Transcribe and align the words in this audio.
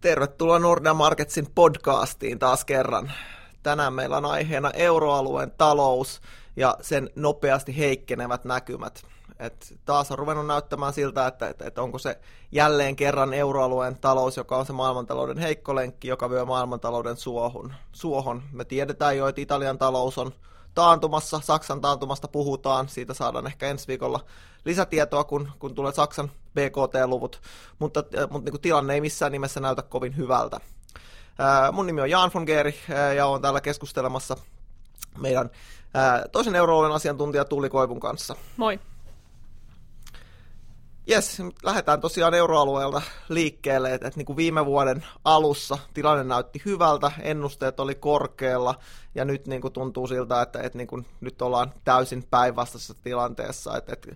Tervetuloa 0.00 0.58
Nordea 0.58 0.94
Marketsin 0.94 1.46
podcastiin 1.54 2.38
taas 2.38 2.64
kerran. 2.64 3.12
Tänään 3.62 3.92
meillä 3.92 4.16
on 4.16 4.24
aiheena 4.24 4.70
euroalueen 4.70 5.50
talous 5.50 6.20
ja 6.56 6.76
sen 6.80 7.10
nopeasti 7.16 7.78
heikkenevät 7.78 8.44
näkymät. 8.44 9.02
Et 9.38 9.74
taas 9.84 10.10
on 10.10 10.18
ruvennut 10.18 10.46
näyttämään 10.46 10.92
siltä, 10.92 11.26
että, 11.26 11.48
että, 11.48 11.66
että 11.66 11.82
onko 11.82 11.98
se 11.98 12.18
jälleen 12.52 12.96
kerran 12.96 13.34
euroalueen 13.34 13.98
talous, 13.98 14.36
joka 14.36 14.56
on 14.56 14.66
se 14.66 14.72
maailmantalouden 14.72 15.38
heikkolenkki, 15.38 16.08
joka 16.08 16.30
vyö 16.30 16.44
maailmantalouden 16.44 17.16
suohon. 17.16 17.74
suohon. 17.92 18.42
Me 18.52 18.64
tiedetään 18.64 19.16
jo, 19.16 19.28
että 19.28 19.40
Italian 19.40 19.78
talous 19.78 20.18
on 20.18 20.32
taantumassa, 20.74 21.40
Saksan 21.40 21.80
taantumasta 21.80 22.28
puhutaan, 22.28 22.88
siitä 22.88 23.14
saadaan 23.14 23.46
ehkä 23.46 23.66
ensi 23.66 23.88
viikolla 23.88 24.20
lisätietoa, 24.64 25.24
kun, 25.24 25.48
kun 25.58 25.74
tulee 25.74 25.92
Saksan 25.92 26.30
BKT-luvut, 26.54 27.40
mutta, 27.78 28.04
äh, 28.18 28.30
mutta 28.30 28.44
niin 28.44 28.52
kuin 28.52 28.60
tilanne 28.60 28.94
ei 28.94 29.00
missään 29.00 29.32
nimessä 29.32 29.60
näytä 29.60 29.82
kovin 29.82 30.16
hyvältä. 30.16 30.56
Äh, 31.40 31.72
mun 31.72 31.86
nimi 31.86 32.00
on 32.00 32.10
Jan 32.10 32.30
von 32.34 32.44
Geeri 32.44 32.74
äh, 32.90 33.14
ja 33.14 33.26
olen 33.26 33.42
täällä 33.42 33.60
keskustelemassa 33.60 34.36
meidän 35.18 35.50
toisen 36.32 36.54
euroalueen 36.54 36.92
asiantuntija 36.92 37.44
Tuuli 37.44 37.70
Koivun 37.70 38.00
kanssa. 38.00 38.36
Moi. 38.56 38.80
Jes, 41.08 41.38
lähdetään 41.62 42.00
tosiaan 42.00 42.34
euroalueelta 42.34 43.02
liikkeelle, 43.28 43.94
että, 43.94 44.08
että 44.08 44.20
niin 44.20 44.36
viime 44.36 44.66
vuoden 44.66 45.06
alussa 45.24 45.78
tilanne 45.94 46.24
näytti 46.24 46.62
hyvältä, 46.64 47.12
ennusteet 47.20 47.80
oli 47.80 47.94
korkealla 47.94 48.74
ja 49.14 49.24
nyt 49.24 49.46
niin 49.46 49.60
kuin 49.60 49.72
tuntuu 49.72 50.06
siltä, 50.06 50.42
että, 50.42 50.60
että 50.62 50.78
niin 50.78 50.86
kuin 50.86 51.06
nyt 51.20 51.42
ollaan 51.42 51.72
täysin 51.84 52.24
päinvastaisessa 52.30 52.94
tilanteessa. 52.94 53.76
Että, 53.76 53.92
että 53.92 54.08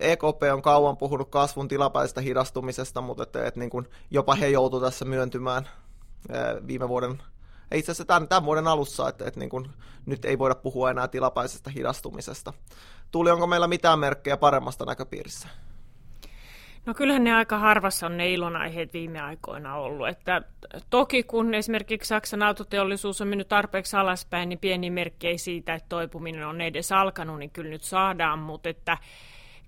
EKP 0.00 0.42
on 0.52 0.62
kauan 0.62 0.96
puhunut 0.96 1.30
kasvun 1.30 1.68
tilapäisestä 1.68 2.20
hidastumisesta, 2.20 3.00
mutta 3.00 3.22
että, 3.22 3.46
että 3.46 3.60
niin 3.60 3.70
kuin 3.70 3.88
jopa 4.10 4.34
he 4.34 4.48
joutuivat 4.48 4.86
tässä 4.86 5.04
myöntymään 5.04 5.68
viime 6.66 6.88
vuoden 6.88 7.22
itse 7.74 7.92
asiassa 7.92 8.04
tämän, 8.04 8.28
tämän 8.28 8.44
vuoden 8.44 8.66
alussa, 8.66 9.08
että, 9.08 9.24
että 9.24 9.40
niin 9.40 9.50
kuin, 9.50 9.70
nyt 10.06 10.24
ei 10.24 10.38
voida 10.38 10.54
puhua 10.54 10.90
enää 10.90 11.08
tilapäisestä 11.08 11.70
hidastumisesta. 11.70 12.52
Tuli, 13.10 13.30
onko 13.30 13.46
meillä 13.46 13.68
mitään 13.68 13.98
merkkejä 13.98 14.36
paremmasta 14.36 14.84
näköpiirissä? 14.84 15.48
No 16.86 16.94
kyllähän 16.94 17.24
ne 17.24 17.34
aika 17.34 17.58
harvassa 17.58 18.06
on 18.06 18.16
ne 18.16 18.32
ilonaiheet 18.32 18.92
viime 18.92 19.20
aikoina 19.20 19.76
ollut. 19.76 20.08
Että 20.08 20.42
toki 20.90 21.22
kun 21.22 21.54
esimerkiksi 21.54 22.08
Saksan 22.08 22.42
autoteollisuus 22.42 23.20
on 23.20 23.28
mennyt 23.28 23.48
tarpeeksi 23.48 23.96
alaspäin, 23.96 24.48
niin 24.48 24.58
pieni 24.58 24.90
merkki 24.90 25.28
ei 25.28 25.38
siitä, 25.38 25.74
että 25.74 25.88
toipuminen 25.88 26.46
on 26.46 26.60
edes 26.60 26.92
alkanut, 26.92 27.38
niin 27.38 27.50
kyllä 27.50 27.70
nyt 27.70 27.82
saadaan, 27.82 28.38
mutta 28.38 28.68
että 28.68 28.98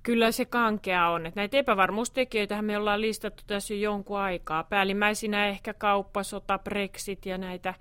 kyllä 0.02 0.32
se 0.32 0.44
kankea 0.44 1.08
on. 1.08 1.26
Että 1.26 1.40
näitä 1.40 1.56
epävarmuustekijöitä 1.56 2.62
me 2.62 2.76
ollaan 2.76 3.00
listattu 3.00 3.42
tässä 3.46 3.74
jo 3.74 3.80
jonkun 3.80 4.18
aikaa. 4.18 4.64
Päällimmäisinä 4.64 5.46
ehkä 5.46 5.74
kauppasota, 5.74 6.58
Brexit 6.58 7.26
ja 7.26 7.38
näitä 7.38 7.74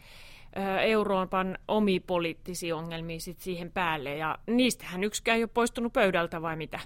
Euroopan 0.81 1.57
omi 1.67 1.99
poliittisia 1.99 2.75
ongelmia 2.75 3.19
sit 3.19 3.39
siihen 3.39 3.72
päälle. 3.72 4.16
Ja 4.16 4.38
niistähän 4.47 5.03
yksikään 5.03 5.38
ei 5.38 5.44
ole 5.44 5.49
poistunut 5.53 5.94
pöydältä 5.94 6.41
vai 6.41 6.55
mitä? 6.55 6.79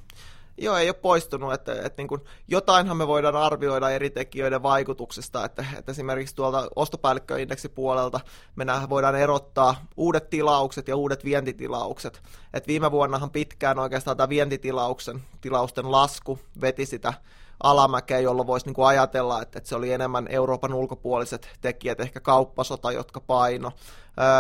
Joo, 0.58 0.78
ei 0.78 0.90
ole 0.90 0.94
poistunut. 0.94 1.54
Että, 1.54 1.74
että 1.74 1.94
niin 1.98 2.08
kuin, 2.08 2.22
jotainhan 2.48 2.98
me 2.98 3.08
voidaan 3.08 3.36
arvioida 3.36 3.90
eri 3.90 4.10
tekijöiden 4.10 4.64
vaikutuksesta. 4.64 5.46
Että, 5.46 5.66
että 5.78 5.92
esimerkiksi 5.92 6.36
tuolta 6.36 6.68
ostopäällikköindeksipuolelta 6.76 8.20
me 8.56 8.66
voidaan 8.90 9.16
erottaa 9.16 9.86
uudet 9.98 10.30
tilaukset 10.30 10.88
ja 10.88 10.96
uudet 10.96 11.26
vientitilaukset. 11.26 12.22
Et 12.54 12.68
viime 12.68 12.92
vuonnahan 12.92 13.32
pitkään 13.32 13.80
oikeastaan 13.80 14.18
tämä 14.18 14.30
vientitilauksen 14.30 15.24
tilausten 15.42 15.92
lasku 15.92 16.40
veti 16.62 16.86
sitä 16.86 17.14
alamäkeä, 17.64 18.20
jolloin 18.20 18.48
voisi 18.48 18.66
niin 18.66 18.74
kuin 18.74 18.88
ajatella, 18.88 19.42
että, 19.42 19.58
että 19.58 19.70
se 19.70 19.76
oli 19.76 19.92
enemmän 19.92 20.28
Euroopan 20.30 20.74
ulkopuoliset 20.74 21.50
tekijät, 21.62 22.00
ehkä 22.00 22.20
kauppasota, 22.20 22.92
jotka 22.92 23.20
paino. 23.20 23.72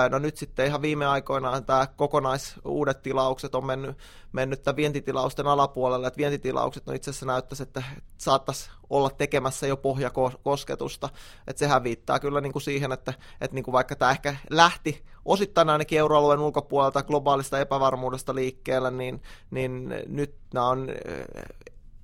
No 0.09 0.19
nyt 0.19 0.37
sitten 0.37 0.65
ihan 0.65 0.81
viime 0.81 1.05
aikoina 1.05 1.61
tämä 1.61 1.87
kokonais 1.95 2.55
uudet 2.65 3.01
tilaukset 3.01 3.55
on 3.55 3.65
mennyt, 3.65 3.97
mennyt 4.31 4.63
tämän 4.63 4.75
vientitilausten 4.75 5.47
alapuolelle, 5.47 6.07
että 6.07 6.17
vientitilaukset 6.17 6.85
no 6.85 6.93
itse 6.93 7.09
asiassa 7.09 7.25
näyttäisi, 7.25 7.63
että 7.63 7.83
saattaisi 8.17 8.69
olla 8.89 9.09
tekemässä 9.09 9.67
jo 9.67 9.77
pohjakosketusta, 9.77 11.09
että 11.47 11.59
sehän 11.59 11.83
viittaa 11.83 12.19
kyllä 12.19 12.41
niin 12.41 12.53
kuin 12.53 12.63
siihen, 12.63 12.91
että, 12.91 13.13
että 13.41 13.55
niin 13.55 13.63
kuin 13.63 13.73
vaikka 13.73 13.95
tämä 13.95 14.11
ehkä 14.11 14.35
lähti 14.49 15.03
osittain 15.25 15.69
ainakin 15.69 15.99
euroalueen 15.99 16.39
ulkopuolelta 16.39 17.03
globaalista 17.03 17.59
epävarmuudesta 17.59 18.35
liikkeelle, 18.35 18.91
niin, 18.91 19.21
niin 19.51 19.93
nyt 20.07 20.35
nämä 20.53 20.67
on 20.67 20.87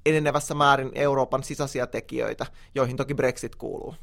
enenevässä 0.10 0.54
määrin 0.56 0.92
Euroopan 0.96 1.44
sisäisiä 1.44 1.88
tekijöitä, 1.88 2.46
joihin 2.76 2.98
toki 2.98 3.14
Brexit 3.14 3.56
kuuluu. 3.56 3.96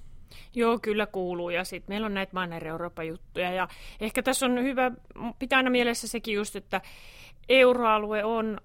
Joo, 0.55 0.79
kyllä 0.79 1.07
kuuluu. 1.07 1.51
Ja 1.51 1.65
sitten 1.65 1.95
meillä 1.95 2.07
on 2.07 2.15
näitä 2.15 2.33
Manner-Eurooppa-juttuja. 2.33 3.53
Ja 3.53 3.69
ehkä 4.01 4.23
tässä 4.23 4.47
on 4.47 4.63
hyvä 4.63 4.91
pitää 5.39 5.57
aina 5.57 5.71
mielessä 5.71 6.09
sekin 6.09 6.35
just, 6.35 6.57
että 6.57 6.81
euroalue 7.49 8.25
on 8.25 8.61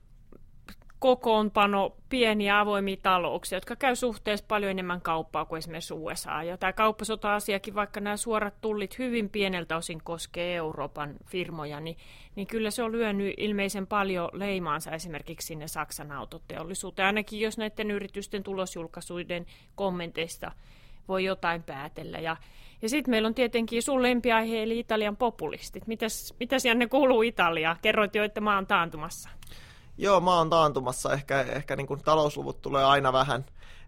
kokoonpano 1.00 1.96
pieniä 2.10 2.60
avoimia 2.60 2.98
talouksia, 3.04 3.56
jotka 3.56 3.76
käy 3.76 3.96
suhteessa 3.96 4.46
paljon 4.48 4.72
enemmän 4.72 5.02
kauppaa 5.02 5.46
kuin 5.46 5.58
esimerkiksi 5.58 5.94
USA. 5.94 6.44
Ja 6.44 6.58
tämä 6.58 6.74
kauppasota-asiakin, 6.74 7.76
vaikka 7.76 8.00
nämä 8.00 8.18
suorat 8.18 8.62
tullit 8.62 9.00
hyvin 9.00 9.30
pieneltä 9.30 9.78
osin 9.78 10.02
koskee 10.04 10.56
Euroopan 10.56 11.16
firmoja, 11.26 11.80
niin, 11.80 11.98
niin 12.36 12.48
kyllä 12.48 12.72
se 12.72 12.84
on 12.84 12.92
lyönyt 12.92 13.34
ilmeisen 13.38 13.88
paljon 13.88 14.30
leimaansa 14.34 14.92
esimerkiksi 14.92 15.48
sinne 15.48 15.68
Saksan 15.68 16.12
autoteollisuuteen. 16.12 17.06
Ainakin 17.06 17.40
jos 17.40 17.58
näiden 17.58 17.92
yritysten 17.92 18.44
tulosjulkaisuiden 18.44 19.46
kommenteista 19.76 20.52
voi 21.08 21.24
jotain 21.24 21.64
päätellä. 21.64 22.20
Ja, 22.20 22.38
ja 22.82 22.90
sitten 22.90 23.12
meillä 23.12 23.28
on 23.28 23.36
tietenkin 23.36 23.84
sun 23.84 24.04
lempiaihe, 24.04 24.64
eli 24.64 24.80
Italian 24.80 25.18
populistit. 25.18 25.88
Mitäs, 25.88 26.34
mitäs 26.40 26.66
Janne 26.66 26.88
kuuluu 26.88 27.22
Italiaan? 27.22 27.78
Kerroit 27.82 28.16
jo, 28.16 28.24
että 28.24 28.42
maa 28.42 28.58
on 28.58 28.68
taantumassa. 28.68 29.30
Joo, 30.00 30.20
maa 30.20 30.40
on 30.40 30.50
taantumassa. 30.50 31.14
Ehkä, 31.14 31.42
ehkä 31.42 31.76
niin 31.76 31.88
kuin 31.88 32.04
talousluvut 32.04 32.62
tulee 32.62 32.84
aina 32.84 33.14
vähän 33.14 33.46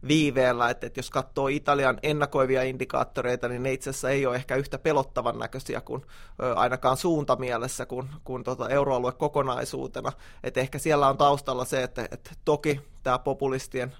viiveellä, 0.08 0.70
että, 0.70 0.88
että 0.88 1.00
jos 1.00 1.10
katsoo 1.10 1.48
Italian 1.48 2.00
ennakoivia 2.04 2.64
indikaattoreita, 2.64 3.48
niin 3.48 3.64
ne 3.64 3.74
itse 3.74 3.90
asiassa 3.90 4.10
ei 4.10 4.26
ole 4.26 4.36
ehkä 4.36 4.56
yhtä 4.56 4.80
pelottavan 4.80 5.40
näköisiä 5.40 5.82
kuin 5.82 6.06
ö, 6.44 6.56
ainakaan 6.56 6.98
suuntamielessä 6.98 7.86
kuin, 7.86 8.10
kuin 8.24 8.44
tota 8.44 8.70
euroalue 8.70 9.12
kokonaisuutena. 9.12 10.12
Että 10.44 10.60
ehkä 10.60 10.80
siellä 10.80 11.08
on 11.08 11.18
taustalla 11.18 11.66
se, 11.66 11.84
että, 11.84 12.08
että 12.12 12.32
toki 12.46 12.82
tämä 13.04 13.20
populistien 13.20 13.96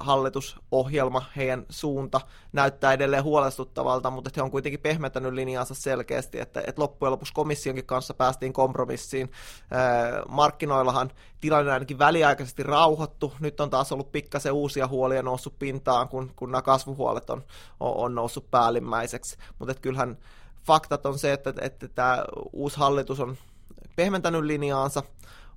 hallitusohjelma, 0.00 1.24
heidän 1.36 1.66
suunta 1.68 2.20
näyttää 2.52 2.92
edelleen 2.92 3.24
huolestuttavalta, 3.24 4.10
mutta 4.10 4.30
he 4.36 4.42
on 4.42 4.50
kuitenkin 4.50 4.80
pehmentänyt 4.80 5.32
linjansa 5.32 5.74
selkeästi, 5.74 6.40
että, 6.40 6.62
että 6.66 6.82
loppujen 6.82 7.12
lopuksi 7.12 7.32
komissionkin 7.32 7.86
kanssa 7.86 8.14
päästiin 8.14 8.52
kompromissiin. 8.52 9.30
Markkinoillahan 10.28 11.10
tilanne 11.40 11.72
ainakin 11.72 11.98
väliaikaisesti 11.98 12.62
rauhoittu, 12.62 13.32
nyt 13.40 13.60
on 13.60 13.70
taas 13.70 13.92
ollut 13.92 14.12
pikkasen 14.12 14.52
uusia 14.52 14.86
huolia 14.86 15.22
noussut 15.22 15.58
pintaan, 15.58 16.08
kun, 16.08 16.32
kun 16.36 16.50
nämä 16.50 16.62
kasvuhuolet 16.62 17.30
on, 17.30 17.44
on, 17.80 17.96
on 17.96 18.14
noussut 18.14 18.50
päällimmäiseksi, 18.50 19.36
mutta 19.58 19.74
kyllähän 19.74 20.18
faktat 20.64 21.06
on 21.06 21.18
se, 21.18 21.32
että, 21.32 21.54
että 21.60 21.88
tämä 21.88 22.24
uusi 22.52 22.78
hallitus 22.78 23.20
on 23.20 23.36
pehmentänyt 23.96 24.44
linjaansa, 24.44 25.02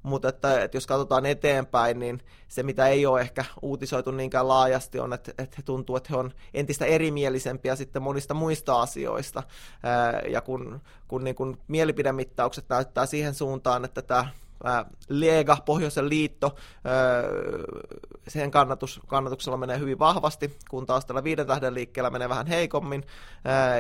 mutta 0.06 0.30
että, 0.30 0.64
että 0.64 0.78
jos 0.78 0.88
katsotaan 0.88 1.26
eteenpäin, 1.26 2.00
niin 2.00 2.22
se 2.48 2.64
mitä 2.64 2.88
ei 2.88 3.06
ole 3.06 3.22
ehkä 3.22 3.46
uutisoitu 3.62 4.12
niinkään 4.12 4.48
laajasti 4.48 5.00
on, 5.00 5.14
että, 5.14 5.32
että 5.38 5.56
he 5.58 5.64
tuntuu, 5.64 5.96
että 5.96 6.10
he 6.10 6.16
on 6.16 6.32
entistä 6.54 6.86
erimielisempiä 6.86 7.76
sitten 7.76 8.02
monista 8.02 8.34
muista 8.34 8.82
asioista. 8.82 9.44
Ja 10.30 10.42
kun, 10.42 10.82
kun 11.08 11.24
niin 11.24 11.36
kun 11.36 11.58
mielipidemittaukset 11.68 12.66
näyttää 12.70 13.06
siihen 13.06 13.34
suuntaan, 13.34 13.86
että 13.86 14.02
tämä 14.02 14.26
Lega, 15.10 15.58
Pohjoisen 15.66 16.10
liitto, 16.10 16.56
sen 18.28 18.52
kannatus, 18.52 19.02
kannatuksella 19.08 19.58
menee 19.58 19.80
hyvin 19.80 20.00
vahvasti, 20.00 20.58
kun 20.70 20.86
taas 20.86 21.06
tällä 21.06 21.24
viiden 21.24 21.48
tähden 21.48 21.74
liikkeellä 21.74 22.10
menee 22.10 22.30
vähän 22.30 22.48
heikommin, 22.48 23.04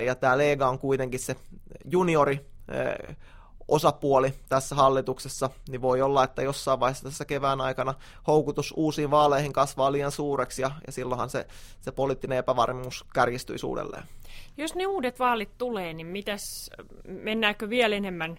ja 0.05 0.15
tämä 0.15 0.37
Lega 0.37 0.67
on 0.67 0.79
kuitenkin 0.79 1.19
se 1.19 1.35
juniori 1.91 2.45
osapuoli 3.67 4.33
tässä 4.49 4.75
hallituksessa, 4.75 5.49
niin 5.69 5.81
voi 5.81 6.01
olla, 6.01 6.23
että 6.23 6.41
jossain 6.41 6.79
vaiheessa 6.79 7.03
tässä 7.03 7.25
kevään 7.25 7.61
aikana 7.61 7.93
houkutus 8.27 8.73
uusiin 8.77 9.11
vaaleihin 9.11 9.53
kasvaa 9.53 9.91
liian 9.91 10.11
suureksi 10.11 10.61
ja, 10.61 10.71
ja 10.85 10.91
silloinhan 10.91 11.29
se, 11.29 11.47
se 11.81 11.91
poliittinen 11.91 12.37
epävarmuus 12.37 13.05
kärjistyy 13.13 13.55
uudelleen. 13.63 14.03
Jos 14.57 14.75
ne 14.75 14.87
uudet 14.87 15.19
vaalit 15.19 15.57
tulee, 15.57 15.93
niin 15.93 16.07
mitäs, 16.07 16.69
mennäänkö 17.07 17.69
vielä 17.69 17.95
enemmän 17.95 18.37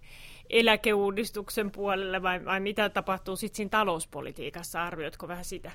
eläkeuudistuksen 0.50 1.70
puolelle 1.70 2.22
vai, 2.22 2.44
vai 2.44 2.60
mitä 2.60 2.88
tapahtuu 2.88 3.36
sitten 3.36 3.56
siinä 3.56 3.70
talouspolitiikassa? 3.70 4.84
Arvioitko 4.84 5.28
vähän 5.28 5.44
sitä? 5.44 5.72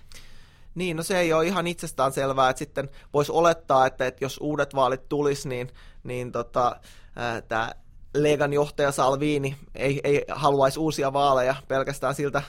Niin, 0.75 0.97
no 0.97 1.03
se 1.03 1.19
ei 1.19 1.33
ole 1.33 1.45
ihan 1.45 1.67
itsestään 1.67 2.11
selvää, 2.11 2.49
että 2.49 2.59
sitten 2.59 2.89
voisi 3.13 3.31
olettaa, 3.31 3.85
että, 3.85 4.07
että 4.07 4.25
jos 4.25 4.37
uudet 4.41 4.75
vaalit 4.75 5.09
tulisi, 5.09 5.49
niin, 5.49 5.69
niin 6.03 6.31
tota, 6.31 6.75
tämä 7.47 7.71
Legan 8.13 8.53
johtaja 8.53 8.91
Salvini 8.91 9.57
ei, 9.75 10.01
ei 10.03 10.25
haluaisi 10.29 10.79
uusia 10.79 11.13
vaaleja 11.13 11.55
pelkästään 11.67 12.15
siltä 12.15 12.41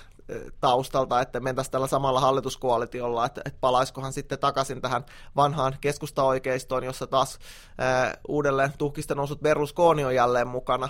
taustalta, 0.61 1.20
että 1.20 1.41
mentäisiin 1.41 1.73
tällä 1.73 1.87
samalla 1.87 2.20
hallituskoalitiolla, 2.20 3.26
että, 3.26 3.41
että 3.44 3.59
palaisikohan 3.61 4.12
sitten 4.12 4.38
takaisin 4.38 4.81
tähän 4.82 5.05
vanhaan 5.37 5.76
keskustaoikeistoon, 5.81 6.85
jossa 6.85 7.06
taas 7.06 7.38
ää, 7.79 8.19
uudelleen 8.29 8.73
tuhkista 8.79 9.14
noussut 9.14 9.41
Berlusconi 9.41 10.05
on 10.05 10.14
jälleen 10.14 10.49
mukana, 10.49 10.88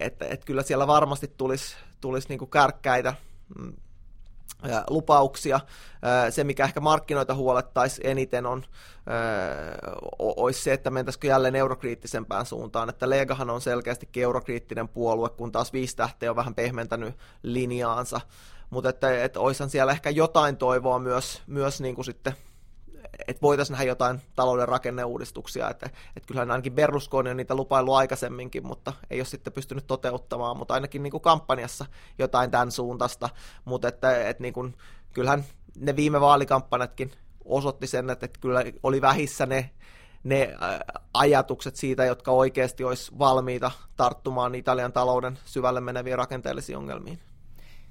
että 0.00 0.26
et 0.28 0.44
kyllä 0.44 0.62
siellä 0.62 0.86
varmasti 0.86 1.34
tulisi, 1.36 1.76
tulisi 2.00 2.28
niinku 2.28 2.46
kärkkäitä 2.46 3.14
mm, 3.58 3.72
lupauksia. 4.90 5.60
Se, 6.30 6.44
mikä 6.44 6.64
ehkä 6.64 6.80
markkinoita 6.80 7.34
huolettaisi 7.34 8.00
eniten, 8.04 8.46
on, 8.46 8.64
olisi 10.18 10.62
se, 10.62 10.72
että 10.72 10.90
mentäisikö 10.90 11.26
jälleen 11.26 11.56
eurokriittisempään 11.56 12.46
suuntaan. 12.46 12.88
Että 12.88 13.10
Legahan 13.10 13.50
on 13.50 13.60
selkeästi 13.60 14.08
eurokriittinen 14.16 14.88
puolue, 14.88 15.28
kun 15.28 15.52
taas 15.52 15.72
viisi 15.72 15.96
tähteä 15.96 16.30
on 16.30 16.36
vähän 16.36 16.54
pehmentänyt 16.54 17.14
linjaansa. 17.42 18.20
Mutta 18.70 18.88
että, 18.88 19.24
että 19.24 19.40
olisihan 19.40 19.70
siellä 19.70 19.92
ehkä 19.92 20.10
jotain 20.10 20.56
toivoa 20.56 20.98
myös, 20.98 21.42
myös 21.46 21.80
niin 21.80 21.94
kuin 21.94 22.04
sitten 22.04 22.32
että 23.28 23.42
voitaisiin 23.42 23.74
nähdä 23.74 23.84
jotain 23.84 24.20
talouden 24.36 24.68
rakenneuudistuksia, 24.68 25.70
että, 25.70 25.86
että 26.16 26.26
kyllähän 26.26 26.50
ainakin 26.50 26.72
Berlusconi 26.72 27.30
on 27.30 27.36
niitä 27.36 27.54
lupaillut 27.54 27.94
aikaisemminkin, 27.94 28.66
mutta 28.66 28.92
ei 29.10 29.20
ole 29.20 29.24
sitten 29.24 29.52
pystynyt 29.52 29.86
toteuttamaan, 29.86 30.56
mutta 30.56 30.74
ainakin 30.74 31.02
niin 31.02 31.10
kuin 31.10 31.20
kampanjassa 31.20 31.86
jotain 32.18 32.50
tämän 32.50 32.72
suuntaista, 32.72 33.28
mutta 33.64 33.88
että, 33.88 34.28
että 34.28 34.42
niin 34.42 34.54
kuin, 34.54 34.74
kyllähän 35.12 35.44
ne 35.76 35.96
viime 35.96 36.20
vaalikampanjatkin 36.20 37.12
osoitti 37.44 37.86
sen, 37.86 38.10
että, 38.10 38.26
että 38.26 38.40
kyllä 38.40 38.64
oli 38.82 39.00
vähissä 39.00 39.46
ne, 39.46 39.70
ne 40.24 40.54
ajatukset 41.14 41.76
siitä, 41.76 42.04
jotka 42.04 42.30
oikeasti 42.30 42.84
olisi 42.84 43.18
valmiita 43.18 43.70
tarttumaan 43.96 44.54
Italian 44.54 44.92
talouden 44.92 45.38
syvälle 45.44 45.80
meneviin 45.80 46.18
rakenteellisiin 46.18 46.78
ongelmiin. 46.78 47.18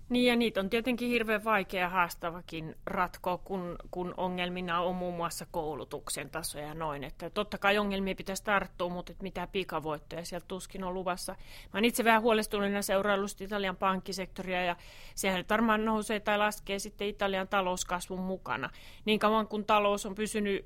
Niin 0.09 0.25
ja 0.25 0.35
niitä 0.35 0.59
on 0.59 0.69
tietenkin 0.69 1.09
hirveän 1.09 1.43
vaikea 1.43 1.89
haastavakin 1.89 2.75
ratkoa, 2.85 3.37
kun, 3.37 3.75
kun 3.91 4.13
ongelmina 4.17 4.81
on 4.81 4.95
muun 4.95 5.15
muassa 5.15 5.45
koulutuksen 5.51 6.29
taso 6.29 6.59
ja 6.59 6.73
noin. 6.73 7.03
Että 7.03 7.29
totta 7.29 7.57
kai 7.57 7.77
ongelmia 7.77 8.15
pitäisi 8.15 8.43
tarttua, 8.43 8.89
mutta 8.89 9.11
et 9.11 9.21
mitä 9.21 9.47
pikavoittoja 9.47 10.25
sieltä 10.25 10.47
tuskin 10.47 10.83
on 10.83 10.93
luvassa. 10.93 11.35
Mä 11.73 11.79
itse 11.83 12.03
vähän 12.03 12.21
huolestuneena 12.21 12.81
seuraillut 12.81 13.41
Italian 13.41 13.77
pankkisektoria 13.77 14.63
ja 14.63 14.75
sehän 15.15 15.45
varmaan 15.49 15.85
nousee 15.85 16.19
tai 16.19 16.37
laskee 16.37 16.79
sitten 16.79 17.07
Italian 17.07 17.47
talouskasvun 17.47 18.19
mukana. 18.19 18.69
Niin 19.05 19.19
kauan 19.19 19.47
kun 19.47 19.65
talous 19.65 20.05
on 20.05 20.15
pysynyt 20.15 20.65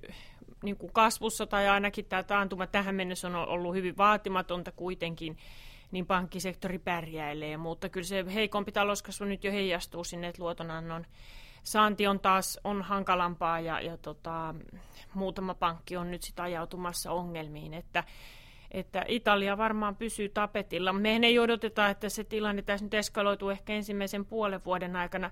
niin 0.63 0.77
kuin 0.77 0.93
kasvussa 0.93 1.45
tai 1.45 1.67
ainakin 1.67 2.05
tämä 2.05 2.23
taantuma 2.23 2.67
tähän 2.67 2.95
mennessä 2.95 3.27
on 3.27 3.35
ollut 3.35 3.75
hyvin 3.75 3.97
vaatimatonta 3.97 4.71
kuitenkin, 4.71 5.37
niin 5.91 6.05
pankkisektori 6.05 6.79
pärjäilee, 6.79 7.57
mutta 7.57 7.89
kyllä 7.89 8.07
se 8.07 8.25
heikompi 8.33 8.71
talouskasvu 8.71 9.25
nyt 9.25 9.43
jo 9.43 9.51
heijastuu 9.51 10.03
sinne, 10.03 10.27
että 10.27 10.43
luotonannon 10.43 11.05
saanti 11.63 12.07
on 12.07 12.19
taas 12.19 12.59
on 12.63 12.81
hankalampaa 12.81 13.59
ja, 13.59 13.81
ja 13.81 13.97
tota, 13.97 14.55
muutama 15.13 15.53
pankki 15.53 15.97
on 15.97 16.11
nyt 16.11 16.23
sitten 16.23 16.45
ajautumassa 16.45 17.11
ongelmiin, 17.11 17.73
että 17.73 18.03
että 18.71 19.05
Italia 19.07 19.57
varmaan 19.57 19.95
pysyy 19.95 20.29
tapetilla. 20.29 20.93
Mehän 20.93 21.23
ei 21.23 21.39
odoteta, 21.39 21.89
että 21.89 22.09
se 22.09 22.23
tilanne 22.23 22.61
tässä 22.61 22.85
nyt 22.85 22.93
eskaloituu 22.93 23.49
ehkä 23.49 23.73
ensimmäisen 23.73 24.25
puolen 24.25 24.65
vuoden 24.65 24.95
aikana. 24.95 25.31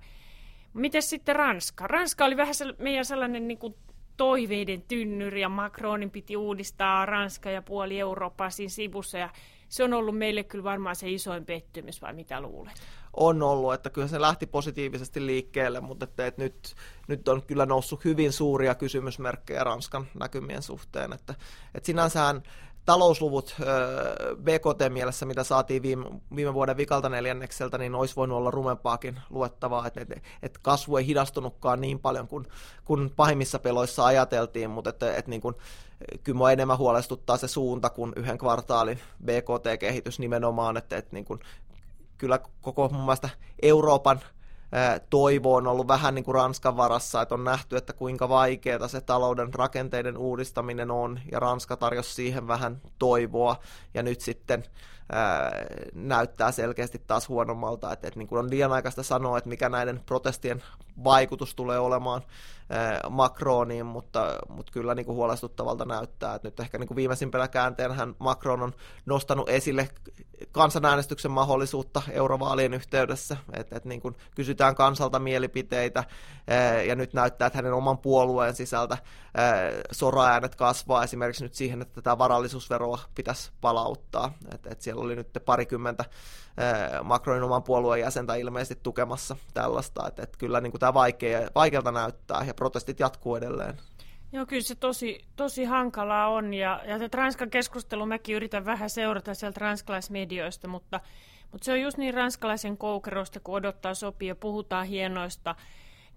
Miten 0.74 1.02
sitten 1.02 1.36
Ranska? 1.36 1.88
Ranska 1.88 2.26
oli 2.26 2.38
vähän 2.38 2.54
meidän 2.80 3.06
sellainen 3.06 3.48
niin 3.48 3.58
kuin 3.58 3.76
toiveiden 4.18 4.82
tynnyri 4.82 5.42
ja 5.42 5.50
Macronin 5.50 6.12
piti 6.12 6.38
uudistaa 6.38 7.06
Ranska 7.06 7.50
ja 7.50 7.62
puoli 7.62 8.00
Eurooppaa 8.00 8.50
siinä 8.50 8.70
sivussa 8.70 9.18
ja 9.18 9.30
se 9.70 9.84
on 9.84 9.94
ollut 9.94 10.18
meille 10.18 10.44
kyllä 10.44 10.64
varmaan 10.64 10.96
se 10.96 11.10
isoin 11.10 11.46
pettymys, 11.46 12.02
vai 12.02 12.14
mitä 12.14 12.42
luulet? 12.42 12.74
On 13.14 13.44
ollut, 13.44 13.74
että 13.74 13.90
kyllä 13.90 14.08
se 14.08 14.22
lähti 14.22 14.46
positiivisesti 14.46 15.26
liikkeelle, 15.26 15.80
mutta 15.82 16.04
että, 16.04 16.28
että 16.28 16.42
nyt, 16.42 16.76
nyt 17.08 17.28
on 17.28 17.42
kyllä 17.42 17.66
noussut 17.66 18.06
hyvin 18.06 18.32
suuria 18.34 18.76
kysymysmerkkejä 18.76 19.64
Ranskan 19.64 20.08
näkymien 20.20 20.62
suhteen. 20.62 21.14
Että, 21.14 21.36
että 21.76 21.86
sinänsähän 21.86 22.44
talousluvut 22.86 23.56
BKT-mielessä, 24.44 25.26
mitä 25.26 25.44
saatiin 25.44 25.82
viime, 25.82 26.06
viime 26.36 26.54
vuoden 26.54 26.78
vikalta 26.78 27.10
neljännekseltä, 27.10 27.78
niin 27.78 27.96
olisi 27.96 28.16
voinut 28.16 28.38
olla 28.38 28.52
rumempaakin 28.52 29.20
luettavaa, 29.30 29.88
että, 29.88 30.02
että, 30.02 30.16
että 30.44 30.60
kasvu 30.64 30.98
ei 30.98 31.06
hidastunutkaan 31.06 31.82
niin 31.82 32.00
paljon 32.00 32.28
kuin, 32.28 32.46
kuin 32.86 33.10
pahimmissa 33.16 33.60
peloissa 33.60 34.06
ajateltiin, 34.06 34.70
mutta 34.70 34.90
että, 34.90 35.16
että 35.16 35.32
niin 35.32 35.42
kuin, 35.42 35.56
kyllä 36.24 36.36
minua 36.36 36.52
enemmän 36.52 36.78
huolestuttaa 36.78 37.38
se 37.38 37.48
suunta 37.48 37.90
kuin 37.90 38.14
yhden 38.16 38.38
kvartaalin 38.38 39.00
BKT-kehitys 39.26 40.20
nimenomaan, 40.20 40.78
että, 40.78 40.98
että 40.98 41.14
niin 41.14 41.26
kuin, 41.26 41.40
kyllä 42.18 42.40
koko 42.62 42.90
mun 42.90 43.02
mielestä 43.02 43.30
Euroopan 43.62 44.20
toivo 45.10 45.56
on 45.56 45.68
ollut 45.68 45.88
vähän 45.88 46.16
niin 46.16 46.26
kuin 46.26 46.36
Ranskan 46.36 46.78
varassa, 46.78 47.22
että 47.22 47.36
on 47.36 47.44
nähty, 47.44 47.78
että 47.78 47.94
kuinka 47.94 48.30
vaikeaa 48.30 48.88
se 48.88 49.02
talouden 49.02 49.54
rakenteiden 49.54 50.18
uudistaminen 50.18 50.92
on, 50.92 51.20
ja 51.32 51.40
Ranska 51.40 51.78
tarjosi 51.78 52.14
siihen 52.14 52.48
vähän 52.48 52.82
toivoa, 53.00 53.56
ja 53.94 54.04
nyt 54.04 54.22
sitten 54.22 54.64
ää, 55.12 55.52
näyttää 55.94 56.52
selkeästi 56.52 57.02
taas 57.08 57.30
huonommalta, 57.30 57.94
että, 57.94 58.08
että 58.08 58.20
niin 58.20 58.28
kuin 58.28 58.40
on 58.40 58.50
liian 58.50 58.72
aikaista 58.72 59.04
sanoa, 59.04 59.38
että 59.38 59.50
mikä 59.50 59.70
näiden 59.70 60.02
protestien 60.06 60.64
vaikutus 61.04 61.56
tulee 61.56 61.80
olemaan 61.80 62.22
Macroniin, 63.10 63.86
mutta, 63.86 64.40
mutta 64.50 64.72
kyllä 64.72 64.96
niin 64.96 65.06
kuin 65.06 65.16
huolestuttavalta 65.16 65.86
näyttää, 65.86 66.36
että 66.36 66.48
nyt 66.48 66.60
ehkä 66.60 66.78
niin 66.78 66.88
kuin 66.88 66.96
viimeisimpänä 66.96 67.48
käänteenhän 67.48 68.16
Macron 68.20 68.64
on 68.64 68.74
nostanut 69.06 69.50
esille 69.50 69.90
kansanäänestyksen 70.52 71.32
mahdollisuutta 71.32 72.02
eurovaalien 72.12 72.74
yhteydessä, 72.74 73.38
että, 73.54 73.76
että 73.76 73.90
niin 73.90 74.02
kuin 74.02 74.16
kysytään 74.36 74.76
kansalta 74.76 75.20
mielipiteitä 75.20 76.04
ja 76.88 76.96
nyt 76.96 77.14
näyttää, 77.14 77.46
että 77.46 77.58
hänen 77.58 77.74
oman 77.74 77.98
puolueen 77.98 78.56
sisältä 78.56 78.98
soraäänet 79.92 80.56
kasvaa 80.56 81.04
esimerkiksi 81.04 81.44
nyt 81.44 81.54
siihen, 81.54 81.82
että 81.82 81.96
tätä 81.96 82.18
varallisuusveroa 82.18 83.00
pitäisi 83.16 83.52
palauttaa, 83.62 84.34
että, 84.54 84.70
että 84.70 84.84
siellä 84.84 84.99
oli 85.02 85.16
nyt 85.16 85.28
parikymmentä 85.46 86.06
Macronin 87.04 87.44
oman 87.44 87.64
puolueen 87.64 88.02
jäsentä 88.02 88.36
ilmeisesti 88.36 88.84
tukemassa 88.84 89.36
tällaista, 89.54 90.08
että, 90.08 90.24
että 90.24 90.38
kyllä 90.38 90.62
niin 90.62 90.72
kuin 90.72 90.80
tämä 90.80 90.94
vaikea, 90.94 91.50
vaikealta 91.56 91.92
näyttää 91.92 92.44
ja 92.48 92.54
protestit 92.54 93.00
jatkuu 93.00 93.36
edelleen. 93.36 93.78
Joo, 94.32 94.46
kyllä 94.46 94.62
se 94.62 94.76
tosi, 94.76 95.26
tosi 95.36 95.64
hankalaa 95.64 96.28
on 96.28 96.54
ja, 96.54 96.82
ja 96.86 97.00
tätä 97.00 97.18
Ranskan 97.18 97.50
keskustelua 97.50 98.06
mäkin 98.06 98.36
yritän 98.36 98.66
vähän 98.66 98.90
seurata 98.90 99.34
sieltä 99.34 99.60
ranskalaismedioista, 99.60 100.68
mutta, 100.68 101.00
mutta 101.52 101.66
se 101.66 101.72
on 101.72 101.82
just 101.82 101.98
niin 101.98 102.14
ranskalaisen 102.14 102.78
koukerosta, 102.78 103.40
kun 103.40 103.56
odottaa 103.56 103.94
sopia 103.94 104.28
ja 104.28 104.36
puhutaan 104.36 104.88
hienoista 104.88 105.56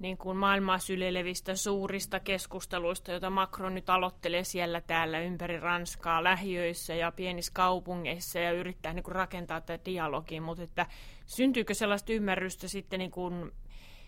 niin 0.03 0.19
kuin 0.19 0.37
maailmaa 0.37 0.79
syleilevistä 0.79 1.57
suurista 1.57 2.21
keskusteluista, 2.21 3.11
joita 3.11 3.31
Macron 3.31 3.75
nyt 3.75 3.91
aloittelee 3.91 4.45
siellä 4.45 4.81
täällä 4.81 5.21
ympäri 5.21 5.61
Ranskaa, 5.61 6.25
lähiöissä 6.25 6.95
ja 6.95 7.13
pienissä 7.13 7.53
kaupungeissa 7.55 8.39
ja 8.39 8.53
yrittää 8.53 8.93
niin 8.93 9.03
kuin 9.03 9.15
rakentaa 9.15 9.61
tätä 9.61 9.85
dialogia, 9.85 10.43
mutta 10.43 10.63
että 10.63 10.87
syntyykö 11.27 11.75
sellaista 11.75 12.13
ymmärrystä 12.13 12.69
sitten 12.69 12.99
niin 12.99 13.11
kuin 13.11 13.53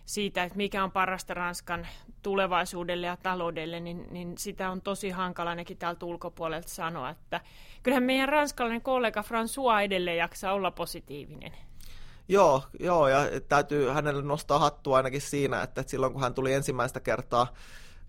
siitä, 0.05 0.45
että 0.45 0.57
mikä 0.57 0.85
on 0.85 0.93
parasta 0.93 1.35
Ranskan 1.35 1.87
tulevaisuudelle 2.23 3.07
ja 3.07 3.17
taloudelle, 3.17 3.81
niin, 3.81 4.07
niin 4.11 4.39
sitä 4.39 4.71
on 4.71 4.81
tosi 4.83 5.11
hankala 5.11 5.51
ainakin 5.51 5.77
täältä 5.77 6.07
ulkopuolelta 6.07 6.69
sanoa, 6.69 7.11
että 7.11 7.41
kyllähän 7.83 8.03
meidän 8.03 8.29
ranskalainen 8.29 8.83
kollega 8.83 9.23
François 9.23 9.83
edelleen 9.83 10.17
jaksaa 10.17 10.53
olla 10.53 10.71
positiivinen. 10.71 11.53
Joo, 12.29 12.63
joo, 12.81 13.09
ja 13.09 13.19
täytyy 13.49 13.89
hänelle 13.89 14.23
nostaa 14.23 14.59
hattua 14.59 14.97
ainakin 14.97 15.21
siinä, 15.21 15.63
että 15.63 15.85
silloin 15.87 16.13
kun 16.13 16.23
hän 16.23 16.35
tuli 16.35 16.53
ensimmäistä 16.53 17.01
kertaa 17.01 17.47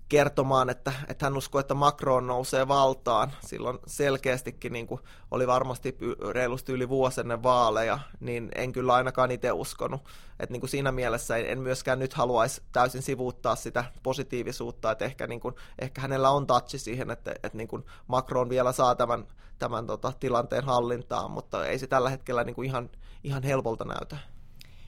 kertomaan, 0.10 0.70
että, 0.70 0.94
että 1.08 1.26
hän 1.26 1.38
uskoo, 1.38 1.62
että 1.62 1.74
Macron 1.74 2.28
nousee 2.28 2.68
valtaan. 2.68 3.32
Silloin 3.46 3.80
selkeästikin 3.88 4.74
niin 4.74 4.88
kuin 4.88 5.02
oli 5.32 5.48
varmasti 5.48 5.98
reilusti 6.32 6.72
yli 6.72 6.90
vuosi 6.90 7.22
ennen 7.22 7.44
vaaleja, 7.44 8.00
niin 8.20 8.50
en 8.56 8.72
kyllä 8.72 8.94
ainakaan 8.94 9.32
itse 9.32 9.52
uskonut. 9.52 10.02
Että 10.40 10.54
niin 10.54 10.62
kuin 10.62 10.70
siinä 10.70 10.92
mielessä 10.92 11.38
en 11.38 11.60
myöskään 11.60 12.00
nyt 12.00 12.14
haluaisi 12.14 12.62
täysin 12.72 13.02
sivuuttaa 13.02 13.56
sitä 13.56 13.86
positiivisuutta, 14.04 14.92
että 14.92 15.06
ehkä, 15.06 15.28
niin 15.28 15.40
kuin, 15.40 15.56
ehkä 15.80 16.02
hänellä 16.02 16.30
on 16.30 16.48
touchi 16.48 16.80
siihen, 16.80 17.12
että, 17.12 17.32
että 17.32 17.58
niin 17.58 17.68
kuin 17.68 17.86
Macron 18.08 18.50
vielä 18.50 18.72
saa 18.72 18.96
tämän, 18.96 19.28
tämän 19.60 19.88
tota, 19.88 20.14
tilanteen 20.20 20.64
hallintaan, 20.64 21.32
mutta 21.32 21.66
ei 21.66 21.80
se 21.80 21.88
tällä 21.88 22.10
hetkellä 22.10 22.44
niin 22.44 22.56
kuin 22.56 22.66
ihan, 22.66 22.90
ihan 23.24 23.44
helpolta 23.44 23.86
näytä. 23.86 24.18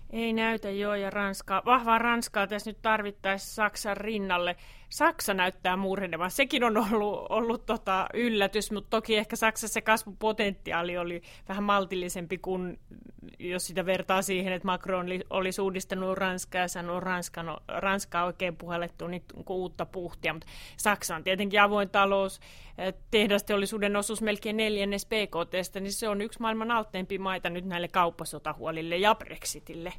Ei 0.10 0.34
näytä 0.34 0.70
joo, 0.70 0.96
ja 0.96 1.10
Ranska, 1.10 1.62
vahvaa 1.66 2.00
Ranskaa 2.00 2.48
tässä 2.48 2.70
nyt 2.70 2.82
tarvittaisiin 2.82 3.54
Saksan 3.54 3.98
rinnalle. 3.98 4.56
Saksa 4.90 5.34
näyttää 5.34 5.78
murenevan. 5.78 6.32
Sekin 6.32 6.64
on 6.64 6.78
ollut, 6.78 7.26
ollut 7.30 7.66
tota 7.66 8.08
yllätys, 8.14 8.72
mutta 8.72 8.90
toki 8.90 9.18
ehkä 9.18 9.36
Saksassa 9.36 9.74
se 9.74 9.82
kasvupotentiaali 9.82 10.98
oli 10.98 11.22
vähän 11.50 11.64
maltillisempi 11.64 12.38
kuin 12.38 12.80
jos 13.40 13.68
sitä 13.68 13.86
vertaa 13.86 14.22
siihen, 14.22 14.54
että 14.54 14.66
Macron 14.66 15.08
olisi 15.30 15.62
uudistanut 15.62 16.18
Ranskaa 16.18 16.62
ja 16.62 16.68
sanonut 16.68 17.04
Ranskan, 17.04 17.58
Ranskaa 17.68 18.26
oikein 18.26 18.58
puhallettu 18.58 19.08
niin 19.08 19.24
uutta 19.50 19.86
puhtia. 19.86 20.34
Mutta 20.34 20.48
Saksa 20.78 21.16
on 21.16 21.24
tietenkin 21.24 21.62
avoin 21.62 21.90
talous, 21.90 22.40
tehdasteollisuuden 23.12 23.96
osuus 23.96 24.22
melkein 24.22 24.58
neljännes 24.58 25.06
PKTstä, 25.06 25.80
niin 25.80 25.94
se 25.94 26.10
on 26.10 26.22
yksi 26.22 26.42
maailman 26.42 26.72
altteempi 26.72 27.18
maita 27.18 27.50
nyt 27.50 27.66
näille 27.66 27.88
kauppasotahuolille 27.88 28.98
ja 28.98 29.16
Brexitille. 29.16 29.94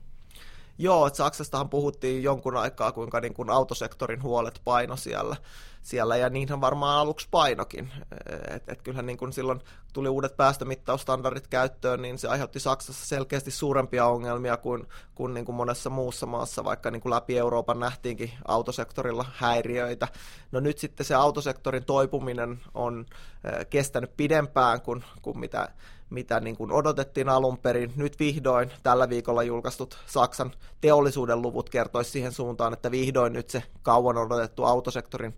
Joo, 0.78 1.06
että 1.06 1.16
Saksastahan 1.16 1.68
puhuttiin 1.68 2.22
jonkun 2.22 2.56
aikaa, 2.56 2.92
kuinka 2.92 3.20
niin 3.20 3.34
kuin 3.34 3.50
autosektorin 3.50 4.22
huolet 4.22 4.60
paino 4.64 4.96
siellä, 4.96 5.36
siellä 5.82 6.16
ja 6.16 6.28
niinhän 6.28 6.60
varmaan 6.60 6.98
aluksi 6.98 7.28
painokin. 7.30 7.92
Et, 8.48 8.68
et 8.68 8.82
kyllähän 8.82 9.06
niin 9.06 9.18
kuin 9.18 9.32
silloin 9.32 9.60
tuli 9.92 10.08
uudet 10.08 10.36
päästömittaustandardit 10.36 11.46
käyttöön, 11.46 12.02
niin 12.02 12.18
se 12.18 12.28
aiheutti 12.28 12.60
Saksassa 12.60 13.06
selkeästi 13.06 13.50
suurempia 13.50 14.06
ongelmia 14.06 14.56
kuin, 14.56 14.86
kuin, 15.14 15.34
niin 15.34 15.44
kuin 15.44 15.56
monessa 15.56 15.90
muussa 15.90 16.26
maassa, 16.26 16.64
vaikka 16.64 16.90
niin 16.90 17.02
kuin 17.02 17.10
läpi 17.10 17.38
Euroopan 17.38 17.80
nähtiinkin 17.80 18.30
autosektorilla 18.48 19.24
häiriöitä. 19.34 20.08
No 20.52 20.60
nyt 20.60 20.78
sitten 20.78 21.06
se 21.06 21.14
autosektorin 21.14 21.84
toipuminen 21.84 22.60
on 22.74 23.06
kestänyt 23.70 24.16
pidempään 24.16 24.80
kuin, 24.80 25.04
kuin 25.22 25.38
mitä 25.38 25.68
mitä 26.10 26.40
niin 26.40 26.56
kuin 26.56 26.72
odotettiin 26.72 27.28
alun 27.28 27.58
perin. 27.58 27.92
Nyt 27.96 28.18
vihdoin 28.18 28.70
tällä 28.82 29.08
viikolla 29.08 29.42
julkaistut 29.42 29.98
Saksan 30.06 30.52
teollisuuden 30.80 31.42
luvut 31.42 31.70
kertoisi 31.70 32.10
siihen 32.10 32.32
suuntaan, 32.32 32.72
että 32.72 32.90
vihdoin 32.90 33.32
nyt 33.32 33.50
se 33.50 33.62
kauan 33.82 34.16
odotettu 34.16 34.64
autosektorin 34.64 35.34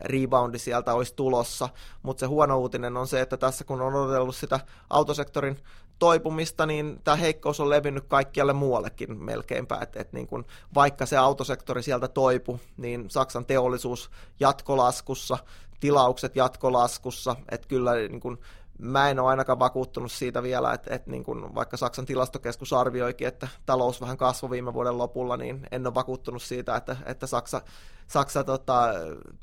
reboundi 0.00 0.58
sieltä 0.58 0.94
olisi 0.94 1.14
tulossa. 1.14 1.68
Mutta 2.02 2.20
se 2.20 2.26
huono 2.26 2.58
uutinen 2.58 2.96
on 2.96 3.06
se, 3.06 3.20
että 3.20 3.36
tässä 3.36 3.64
kun 3.64 3.80
on 3.80 3.94
odotellut 3.94 4.36
sitä 4.36 4.60
autosektorin 4.90 5.58
toipumista, 5.98 6.66
niin 6.66 7.00
tämä 7.04 7.16
heikkous 7.16 7.60
on 7.60 7.70
levinnyt 7.70 8.04
kaikkialle 8.08 8.52
muuallekin 8.52 9.24
melkeinpä, 9.24 9.78
että 9.82 10.00
et 10.00 10.12
niin 10.12 10.26
kun, 10.26 10.44
vaikka 10.74 11.06
se 11.06 11.16
autosektori 11.16 11.82
sieltä 11.82 12.08
toipu, 12.08 12.60
niin 12.76 13.10
Saksan 13.10 13.46
teollisuus 13.46 14.10
jatkolaskussa, 14.40 15.38
tilaukset 15.80 16.36
jatkolaskussa, 16.36 17.36
että 17.50 17.68
kyllä 17.68 17.94
niin 17.94 18.20
kun, 18.20 18.38
mä 18.78 19.10
en 19.10 19.20
ole 19.20 19.28
ainakaan 19.28 19.58
vakuuttunut 19.58 20.12
siitä 20.12 20.42
vielä, 20.42 20.72
että, 20.72 20.94
että 20.94 21.10
niin 21.10 21.24
kun 21.24 21.54
vaikka 21.54 21.76
Saksan 21.76 22.06
tilastokeskus 22.06 22.72
arvioikin, 22.72 23.28
että 23.28 23.48
talous 23.66 24.00
vähän 24.00 24.16
kasvoi 24.16 24.50
viime 24.50 24.74
vuoden 24.74 24.98
lopulla, 24.98 25.36
niin 25.36 25.66
en 25.70 25.86
ole 25.86 25.94
vakuuttunut 25.94 26.42
siitä, 26.42 26.76
että, 26.76 26.96
että 27.06 27.26
Saksa, 27.26 27.62
Saksa 28.06 28.44
tota, 28.44 28.88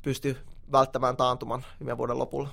pystyy 0.02 0.36
välttämään 0.72 1.16
taantuman 1.16 1.64
viime 1.80 1.98
vuoden 1.98 2.18
lopulla. 2.18 2.48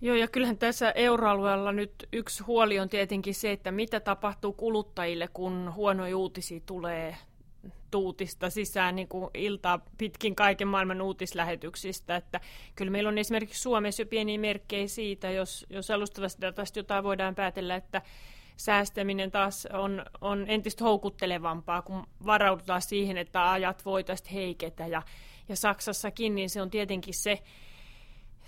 Joo, 0.00 0.16
ja 0.16 0.28
kyllähän 0.28 0.58
tässä 0.58 0.90
euroalueella 0.90 1.72
nyt 1.72 2.08
yksi 2.12 2.42
huoli 2.42 2.78
on 2.78 2.88
tietenkin 2.88 3.34
se, 3.34 3.52
että 3.52 3.70
mitä 3.72 4.00
tapahtuu 4.00 4.52
kuluttajille, 4.52 5.28
kun 5.28 5.72
huonoja 5.74 6.16
uutisia 6.16 6.60
tulee 6.66 7.16
tuutista 7.90 8.50
sisään 8.50 8.96
niin 8.96 9.08
kuin 9.08 9.30
iltaa 9.34 9.80
pitkin 9.98 10.36
kaiken 10.36 10.68
maailman 10.68 11.02
uutislähetyksistä. 11.02 12.16
Että 12.16 12.40
kyllä 12.74 12.90
meillä 12.90 13.08
on 13.08 13.18
esimerkiksi 13.18 13.62
Suomessa 13.62 14.02
jo 14.02 14.06
pieniä 14.06 14.38
merkkejä 14.38 14.88
siitä, 14.88 15.30
jos, 15.30 15.66
jos 15.70 15.90
alustavasta 15.90 16.40
datasta 16.40 16.78
jotain 16.78 17.04
voidaan 17.04 17.34
päätellä, 17.34 17.76
että 17.76 18.02
säästäminen 18.56 19.30
taas 19.30 19.66
on, 19.72 20.04
on 20.20 20.44
entistä 20.48 20.84
houkuttelevampaa, 20.84 21.82
kun 21.82 22.06
varaudutaan 22.26 22.82
siihen, 22.82 23.16
että 23.16 23.50
ajat 23.50 23.84
voitaisiin 23.84 24.34
heiketä. 24.34 24.86
Ja, 24.86 25.02
ja 25.48 25.56
Saksassakin 25.56 26.34
niin 26.34 26.50
se 26.50 26.62
on 26.62 26.70
tietenkin 26.70 27.14
se, 27.14 27.42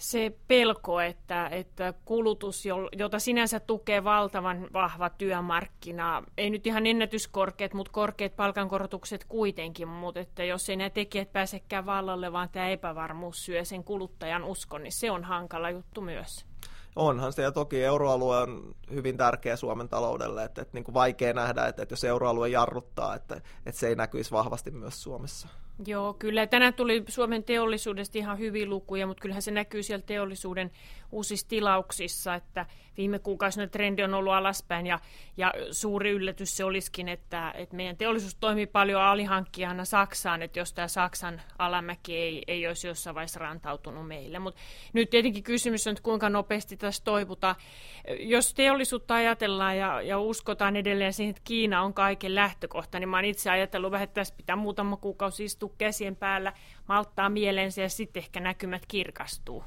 se 0.03 0.33
pelko, 0.49 1.01
että, 1.01 1.49
että 1.49 1.95
kulutus, 2.05 2.65
jota 2.93 3.19
sinänsä 3.19 3.61
tukee 3.61 4.05
valtavan 4.05 4.69
vahva 4.73 5.11
työmarkkina, 5.11 6.23
ei 6.39 6.51
nyt 6.51 6.67
ihan 6.67 6.87
ennätyskorkeat, 6.87 7.75
mutta 7.75 7.93
korkeat 7.93 8.37
palkankorotukset 8.37 9.25
kuitenkin, 9.25 9.89
mutta 9.89 10.21
että 10.21 10.45
jos 10.45 10.69
ei 10.69 10.77
nämä 10.77 10.91
tekijät 10.91 11.33
pääsekään 11.33 11.87
vallalle, 11.87 12.33
vaan 12.33 12.49
tämä 12.49 12.69
epävarmuus 12.69 13.45
syö 13.45 13.65
sen 13.65 13.85
kuluttajan 13.85 14.45
uskon, 14.45 14.83
niin 14.83 14.93
se 14.93 15.11
on 15.11 15.25
hankala 15.25 15.71
juttu 15.71 16.01
myös. 16.01 16.47
Onhan 16.97 17.33
se, 17.33 17.43
ja 17.43 17.53
toki 17.53 17.85
euroalue 17.85 18.37
on 18.37 18.75
hyvin 18.91 19.17
tärkeä 19.17 19.57
Suomen 19.57 19.89
taloudelle, 19.89 20.45
että, 20.45 20.63
että 20.63 20.75
niin 20.75 20.85
kuin 20.85 20.95
vaikea 20.95 21.33
nähdä, 21.33 21.67
että, 21.67 21.83
että 21.83 21.93
jos 21.93 22.05
euroalue 22.05 22.49
jarruttaa, 22.49 23.15
että, 23.15 23.41
että 23.67 23.81
se 23.81 23.89
ei 23.89 23.95
näkyisi 23.95 24.31
vahvasti 24.31 24.71
myös 24.71 25.03
Suomessa. 25.03 25.49
Joo, 25.87 26.15
kyllä. 26.15 26.47
Tänään 26.47 26.75
tuli 26.75 27.05
Suomen 27.09 27.45
teollisuudesta 27.45 28.19
ihan 28.19 28.39
hyviä 28.39 28.67
lukuja, 28.67 29.07
mutta 29.07 29.21
kyllähän 29.21 29.43
se 29.43 29.51
näkyy 29.51 29.83
siellä 29.83 30.05
teollisuuden 30.07 30.71
uusissa 31.13 31.49
tilauksissa, 31.49 32.35
että 32.35 32.67
viime 32.97 33.19
kuukausina 33.19 33.67
trendi 33.67 34.03
on 34.03 34.15
ollut 34.15 34.33
alaspäin 34.33 34.87
ja, 34.87 34.99
ja 35.37 35.53
suuri 35.71 36.11
yllätys 36.11 36.57
se 36.57 36.65
olisikin, 36.65 37.09
että, 37.09 37.53
että 37.57 37.77
meidän 37.77 37.97
teollisuus 37.97 38.35
toimii 38.35 38.67
paljon 38.67 39.03
alihankkijana 39.03 39.85
Saksaan, 39.85 40.43
että 40.43 40.59
jos 40.59 40.73
tämä 40.73 40.89
Saksan 40.89 41.43
alamäki 41.59 42.17
ei, 42.17 42.43
ei 42.47 42.67
olisi 42.67 42.89
jossain 42.89 43.15
vaiheessa 43.15 43.41
rantautunut 43.41 44.09
meille. 44.09 44.39
Mutta 44.39 44.61
nyt 44.93 45.11
tietenkin 45.11 45.43
kysymys 45.43 45.87
on, 45.87 45.91
että 45.91 46.03
kuinka 46.03 46.29
nopeasti 46.29 46.77
tässä 46.77 47.05
toivutaan. 47.05 47.55
Jos 48.19 48.55
teollisuutta 48.55 49.15
ajatellaan 49.15 49.79
ja, 49.79 50.03
ja 50.03 50.19
uskotaan 50.19 50.77
edelleen 50.77 51.13
siihen, 51.13 51.31
että 51.31 51.43
Kiina 51.45 51.83
on 51.83 51.95
kaiken 51.95 52.35
lähtökohta, 52.35 52.99
niin 52.99 53.09
mä 53.09 53.17
oon 53.17 53.25
itse 53.25 53.51
ajatellut 53.51 53.91
vähän, 53.91 54.05
että 54.05 54.15
tässä 54.15 54.35
pitää 54.37 54.57
muutama 54.57 54.97
kuukausi 54.97 55.45
istua 55.45 55.72
käsien 55.79 56.17
päällä, 56.17 56.53
malttaa 56.89 57.29
mielensä 57.29 57.83
ja 57.83 57.89
sitten 57.89 58.23
ehkä 58.23 58.41
näkymät 58.41 58.87
kirkastuu. 58.87 59.65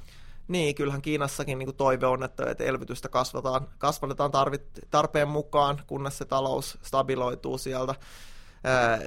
Niin, 0.47 0.75
kyllähän 0.75 1.01
Kiinassakin 1.01 1.57
niin 1.57 1.67
kuin 1.67 1.75
toive 1.75 2.07
on, 2.07 2.23
että, 2.23 2.49
että 2.49 2.63
elvytystä 2.63 3.09
kasvataan, 3.09 3.67
kasvatetaan 3.77 4.31
tarvit, 4.31 4.63
tarpeen 4.91 5.27
mukaan, 5.27 5.81
kunnes 5.87 6.17
se 6.17 6.25
talous 6.25 6.77
stabiloituu 6.81 7.57
sieltä. 7.57 7.95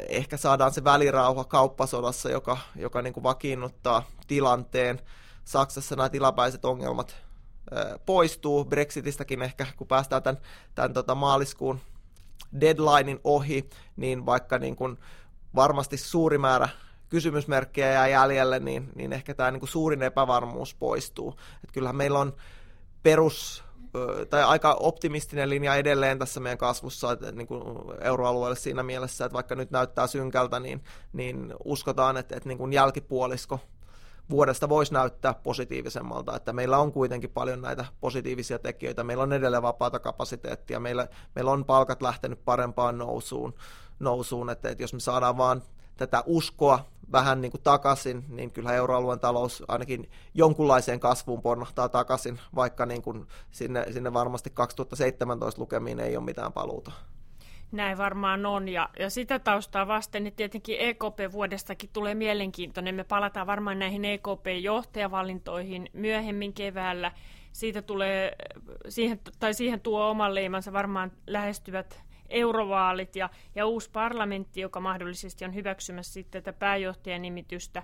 Ehkä 0.08 0.36
saadaan 0.36 0.72
se 0.72 0.84
välirauha 0.84 1.44
kauppasodassa, 1.44 2.30
joka, 2.30 2.58
joka 2.76 3.02
niin 3.02 3.14
kuin 3.14 3.24
vakiinnuttaa 3.24 4.02
tilanteen. 4.26 5.00
Saksassa 5.44 5.96
nämä 5.96 6.08
tilapäiset 6.08 6.64
ongelmat 6.64 7.16
poistuu. 8.06 8.64
Brexitistäkin 8.64 9.42
ehkä, 9.42 9.66
kun 9.76 9.86
päästään 9.86 10.22
tämän, 10.22 10.40
tämän 10.74 10.92
tota 10.92 11.14
maaliskuun 11.14 11.80
deadlinein 12.60 13.20
ohi, 13.24 13.70
niin 13.96 14.26
vaikka 14.26 14.58
niin 14.58 14.76
kuin 14.76 14.98
varmasti 15.54 15.96
suuri 15.96 16.38
määrä 16.38 16.68
kysymysmerkkejä 17.08 17.92
jää 17.92 18.08
jäljelle, 18.08 18.58
niin, 18.58 18.88
niin 18.94 19.12
ehkä 19.12 19.34
tämä 19.34 19.50
niin 19.50 19.60
kuin 19.60 19.70
suurin 19.70 20.02
epävarmuus 20.02 20.74
poistuu. 20.74 21.34
Et 21.64 21.72
kyllähän 21.72 21.96
meillä 21.96 22.18
on 22.18 22.32
perus 23.02 23.64
tai 24.30 24.42
aika 24.42 24.74
optimistinen 24.74 25.50
linja 25.50 25.74
edelleen 25.74 26.18
tässä 26.18 26.40
meidän 26.40 26.58
kasvussa 26.58 27.12
että 27.12 27.32
niin 27.32 27.46
kuin 27.46 27.62
euroalueelle 28.00 28.56
siinä 28.56 28.82
mielessä, 28.82 29.24
että 29.24 29.34
vaikka 29.34 29.54
nyt 29.54 29.70
näyttää 29.70 30.06
synkältä, 30.06 30.60
niin, 30.60 30.84
niin 31.12 31.54
uskotaan, 31.64 32.16
että, 32.16 32.36
että 32.36 32.48
niin 32.48 32.58
kuin 32.58 32.72
jälkipuolisko 32.72 33.60
vuodesta 34.30 34.68
voisi 34.68 34.92
näyttää 34.92 35.34
positiivisemmalta, 35.34 36.36
että 36.36 36.52
meillä 36.52 36.78
on 36.78 36.92
kuitenkin 36.92 37.30
paljon 37.30 37.62
näitä 37.62 37.84
positiivisia 38.00 38.58
tekijöitä, 38.58 39.04
meillä 39.04 39.22
on 39.22 39.32
edelleen 39.32 39.62
vapaata 39.62 39.98
kapasiteettia, 39.98 40.80
meillä, 40.80 41.08
meillä 41.34 41.50
on 41.50 41.64
palkat 41.64 42.02
lähtenyt 42.02 42.44
parempaan 42.44 42.98
nousuun, 42.98 43.54
nousuun. 43.98 44.50
Että, 44.50 44.68
että 44.68 44.82
jos 44.82 44.94
me 44.94 45.00
saadaan 45.00 45.36
vaan 45.36 45.62
tätä 45.98 46.22
uskoa 46.26 46.84
vähän 47.12 47.40
niin 47.40 47.50
kuin 47.50 47.62
takaisin, 47.62 48.24
niin 48.28 48.50
kyllä 48.50 48.72
euroalueen 48.72 49.20
talous 49.20 49.62
ainakin 49.68 50.10
jonkunlaiseen 50.34 51.00
kasvuun 51.00 51.42
ponnahtaa 51.42 51.88
takaisin, 51.88 52.40
vaikka 52.54 52.86
niin 52.86 53.02
kuin 53.02 53.26
sinne, 53.50 53.86
sinne 53.92 54.12
varmasti 54.12 54.50
2017 54.50 55.60
lukemiin 55.60 56.00
ei 56.00 56.16
ole 56.16 56.24
mitään 56.24 56.52
paluuta. 56.52 56.92
Näin 57.72 57.98
varmaan 57.98 58.46
on, 58.46 58.68
ja, 58.68 58.88
ja 58.98 59.10
sitä 59.10 59.38
taustaa 59.38 59.88
vasten 59.88 60.24
niin 60.24 60.34
tietenkin 60.34 60.76
EKP-vuodestakin 60.78 61.90
tulee 61.92 62.14
mielenkiintoinen. 62.14 62.94
Me 62.94 63.04
palataan 63.04 63.46
varmaan 63.46 63.78
näihin 63.78 64.04
EKP-johtajavalintoihin 64.04 65.90
myöhemmin 65.92 66.52
keväällä. 66.52 67.12
Siitä 67.52 67.82
tulee, 67.82 68.36
siihen, 68.88 69.20
tai 69.38 69.54
siihen 69.54 69.80
tuo 69.80 70.10
oman 70.10 70.34
leimansa 70.34 70.72
varmaan 70.72 71.12
lähestyvät 71.26 72.07
eurovaalit 72.28 73.16
ja, 73.16 73.30
ja 73.54 73.66
uusi 73.66 73.90
parlamentti, 73.90 74.60
joka 74.60 74.80
mahdollisesti 74.80 75.44
on 75.44 75.54
hyväksymässä 75.54 76.12
sitten 76.12 76.42
tätä 76.42 76.58
pääjohtajan 76.58 77.22
nimitystä. 77.22 77.82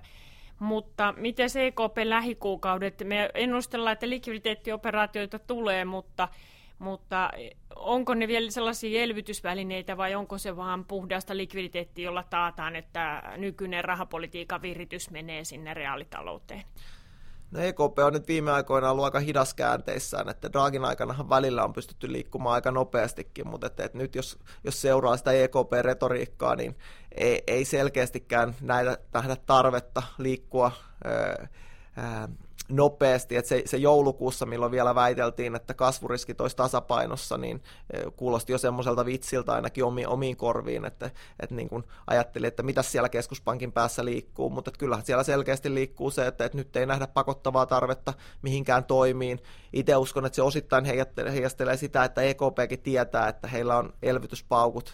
Mutta 0.59 1.13
miten 1.17 1.49
EKP 1.63 1.97
lähikuukaudet? 2.03 3.03
Me 3.03 3.29
ennustellaan, 3.33 3.93
että 3.93 4.09
likviditeettioperaatioita 4.09 5.39
tulee, 5.39 5.85
mutta, 5.85 6.27
mutta 6.79 7.31
onko 7.75 8.13
ne 8.13 8.27
vielä 8.27 8.51
sellaisia 8.51 9.03
elvytysvälineitä 9.03 9.97
vai 9.97 10.15
onko 10.15 10.37
se 10.37 10.55
vaan 10.55 10.85
puhdasta 10.85 11.37
likviditeettiä, 11.37 12.05
jolla 12.05 12.23
taataan, 12.23 12.75
että 12.75 13.23
nykyinen 13.37 13.83
rahapolitiikan 13.83 14.61
viritys 14.61 15.11
menee 15.11 15.43
sinne 15.43 15.73
reaalitalouteen? 15.73 16.63
No 17.55 17.61
EKP 17.61 17.99
on 18.05 18.13
nyt 18.13 18.27
viime 18.27 18.51
aikoina 18.51 18.91
ollut 18.91 19.05
aika 19.05 19.19
hidas 19.19 19.53
käänteissään, 19.53 20.29
että 20.29 20.53
Dragin 20.53 20.85
aikana 20.85 21.29
välillä 21.29 21.63
on 21.63 21.73
pystytty 21.73 22.11
liikkumaan 22.11 22.55
aika 22.55 22.71
nopeastikin, 22.71 23.47
mutta 23.47 23.67
että, 23.67 23.83
että 23.83 23.97
nyt 23.97 24.15
jos, 24.15 24.39
jos 24.63 24.81
seuraa 24.81 25.17
sitä 25.17 25.31
EKP-retoriikkaa, 25.31 26.55
niin 26.55 26.75
ei, 27.11 27.43
ei 27.47 27.65
selkeästikään 27.65 28.55
nähdä, 28.61 28.97
nähdä 29.13 29.35
tarvetta 29.35 30.03
liikkua 30.17 30.71
ää, 31.03 31.47
ää, 31.97 32.29
nopeasti, 32.69 33.35
että 33.35 33.49
se, 33.49 33.63
se 33.65 33.77
joulukuussa, 33.77 34.45
milloin 34.45 34.71
vielä 34.71 34.95
väiteltiin, 34.95 35.55
että 35.55 35.73
kasvuriskit 35.73 36.41
olisi 36.41 36.55
tasapainossa, 36.55 37.37
niin 37.37 37.63
eh, 37.93 38.03
kuulosti 38.15 38.51
jo 38.51 38.57
semmoiselta 38.57 39.05
vitsiltä 39.05 39.53
ainakin 39.53 39.83
omiin, 39.83 40.07
omiin 40.07 40.37
korviin, 40.37 40.85
että, 40.85 41.11
että 41.39 41.55
niin 41.55 41.69
kuin 41.69 41.83
ajattelin, 42.07 42.47
että 42.47 42.63
mitä 42.63 42.83
siellä 42.83 43.09
keskuspankin 43.09 43.71
päässä 43.71 44.05
liikkuu, 44.05 44.49
mutta 44.49 44.69
että 44.69 44.79
kyllähän 44.79 45.05
siellä 45.05 45.23
selkeästi 45.23 45.73
liikkuu 45.73 46.11
se, 46.11 46.27
että, 46.27 46.45
että 46.45 46.57
nyt 46.57 46.75
ei 46.75 46.85
nähdä 46.85 47.07
pakottavaa 47.07 47.65
tarvetta 47.65 48.13
mihinkään 48.41 48.83
toimiin. 48.83 49.39
Itse 49.73 49.95
uskon, 49.95 50.25
että 50.25 50.35
se 50.35 50.41
osittain 50.41 50.85
heijastelee 51.31 51.77
sitä, 51.77 52.03
että 52.03 52.21
EKPkin 52.21 52.81
tietää, 52.83 53.27
että 53.27 53.47
heillä 53.47 53.77
on 53.77 53.93
elvytyspaukut 54.01 54.93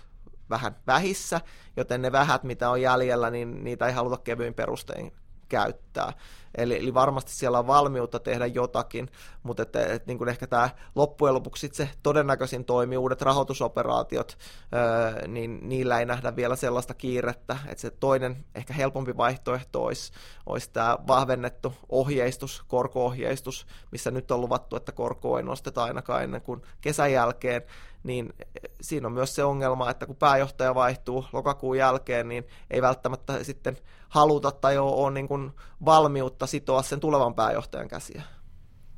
vähän 0.50 0.75
vähissä, 0.88 1.42
joten 1.78 2.01
ne 2.01 2.12
vähät, 2.12 2.44
mitä 2.44 2.70
on 2.70 2.82
jäljellä, 2.82 3.30
niin 3.30 3.63
niitä 3.63 3.88
ei 3.88 3.94
haluta 3.94 4.18
kevyin 4.18 4.54
perustein 4.54 5.12
käyttää. 5.51 6.13
Eli, 6.55 6.77
eli 6.77 6.93
varmasti 6.93 7.31
siellä 7.31 7.60
on 7.60 7.67
valmiutta 7.67 8.20
tehdä 8.20 8.46
jotakin, 8.46 9.10
mutta 9.43 9.63
että, 9.63 9.86
että 9.86 10.08
niin 10.08 10.17
kuin 10.17 10.29
ehkä 10.29 10.48
tämä 10.48 10.70
loppujen 10.96 11.34
lopuksi 11.34 11.70
se 11.74 11.89
todennäköisin 12.03 12.65
toimii, 12.65 12.98
uudet 12.98 13.22
rahoitusoperaatiot, 13.22 14.38
öö, 14.74 15.27
niin 15.27 15.60
niillä 15.62 16.00
ei 16.00 16.05
nähdä 16.05 16.36
vielä 16.36 16.55
sellaista 16.55 16.93
kiirettä, 16.93 17.58
että 17.67 17.81
se 17.81 17.89
toinen 17.89 18.46
ehkä 18.55 18.74
helpompi 18.74 19.17
vaihtoehto 19.17 19.84
olisi, 19.84 20.12
olisi 20.46 20.70
tämä 20.74 20.98
vahvennettu 21.08 21.74
ohjeistus, 21.89 22.63
korko-ohjeistus, 22.67 23.67
missä 23.91 24.12
nyt 24.12 24.31
on 24.31 24.41
luvattu, 24.41 24.75
että 24.75 24.91
korkoa 24.91 25.39
ei 25.39 25.43
nosteta 25.43 25.84
ainakaan 25.84 26.24
ennen 26.24 26.41
kuin 26.41 26.62
kesän 26.81 27.12
jälkeen, 27.12 27.62
niin 28.03 28.34
siinä 28.81 29.08
on 29.08 29.13
myös 29.13 29.36
se 29.36 29.43
ongelma, 29.43 29.89
että 29.89 30.05
kun 30.05 30.15
pääjohtaja 30.15 30.75
vaihtuu 30.75 31.25
lokakuun 31.34 31.77
jälkeen, 31.77 32.29
niin 32.29 32.48
ei 32.70 32.81
välttämättä 32.81 33.43
sitten 33.43 33.77
haluta 34.10 34.51
tai 34.51 34.77
ole, 34.77 34.91
ole 34.91 35.12
niin 35.12 35.27
kuin 35.27 35.51
valmiutta 35.86 36.48
sitoa 36.48 36.81
sen 36.81 37.00
tulevan 37.00 37.36
pääjohtajan 37.36 37.88
käsiä. 37.88 38.22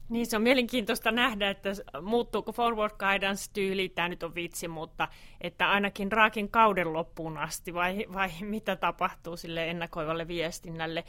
Niin, 0.10 0.26
se 0.26 0.36
on 0.36 0.44
mielenkiintoista 0.44 1.12
nähdä, 1.12 1.50
että 1.50 1.70
muuttuuko 2.02 2.52
forward 2.52 2.94
guidance-tyyli, 3.00 3.90
tämä 3.90 4.10
nyt 4.10 4.24
on 4.24 4.36
vitsi, 4.36 4.68
mutta 4.68 5.08
että 5.42 5.70
ainakin 5.70 6.12
raakin 6.12 6.50
kauden 6.50 6.94
loppuun 6.94 7.38
asti, 7.38 7.74
vai, 7.74 8.06
vai 8.14 8.30
mitä 8.42 8.76
tapahtuu 8.76 9.38
sille 9.38 9.70
ennakoivalle 9.70 10.28
viestinnälle. 10.28 11.04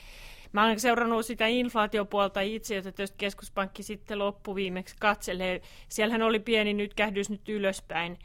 Mä 0.55 0.65
olen 0.65 0.81
seurannut 0.81 1.27
sitä 1.27 1.47
inflaatiopuolta 1.47 2.41
itse, 2.41 2.75
jota 2.75 2.93
tietysti 2.93 3.19
keskuspankki 3.19 3.83
sitten 3.83 4.19
loppuviimeksi 4.19 4.97
katselee. 5.01 5.61
Siellähän 5.89 6.23
oli 6.23 6.41
pieni 6.41 6.75
nyt 6.75 6.95
kähdys 6.95 7.31
nyt 7.31 7.49
ylöspäin 7.49 8.19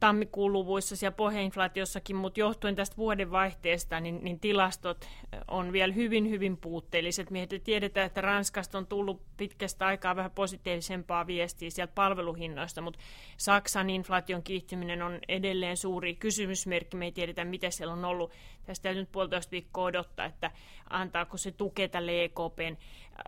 tammikuun 0.00 0.52
luvuissa 0.52 0.96
siellä 0.96 1.16
pohjainflaatiossakin, 1.16 2.16
mutta 2.16 2.40
johtuen 2.40 2.76
tästä 2.76 2.96
vuodenvaihteesta, 2.96 4.00
niin, 4.00 4.20
niin 4.22 4.40
tilastot 4.40 5.08
on 5.48 5.72
vielä 5.72 5.92
hyvin, 5.92 6.30
hyvin 6.30 6.56
puutteelliset. 6.56 7.30
Me 7.30 7.46
tiedetään, 7.64 8.06
että 8.06 8.20
Ranskasta 8.20 8.78
on 8.78 8.86
tullut 8.86 9.22
pitkästä 9.36 9.86
aikaa 9.86 10.16
vähän 10.16 10.30
positiivisempaa 10.30 11.26
viestiä 11.26 11.70
sieltä 11.70 11.92
palveluhinnoista, 11.94 12.80
mutta 12.80 13.00
Saksan 13.36 13.90
inflaation 13.90 14.42
kiihtyminen 14.42 15.02
on 15.02 15.18
edelleen 15.28 15.76
suuri 15.76 16.14
kysymysmerkki. 16.14 16.96
Me 16.96 17.04
ei 17.04 17.12
tiedetä, 17.12 17.44
mitä 17.44 17.70
siellä 17.70 17.92
on 17.92 18.04
ollut. 18.04 18.32
Tästä 18.68 18.82
täytyy 18.82 19.02
nyt 19.02 19.12
puolitoista 19.12 19.50
viikkoa 19.50 19.84
odottaa, 19.84 20.26
että 20.26 20.50
antaako 20.90 21.36
se 21.36 21.52
tukea 21.52 21.88
tälle 21.88 22.24
EKPn 22.24 22.76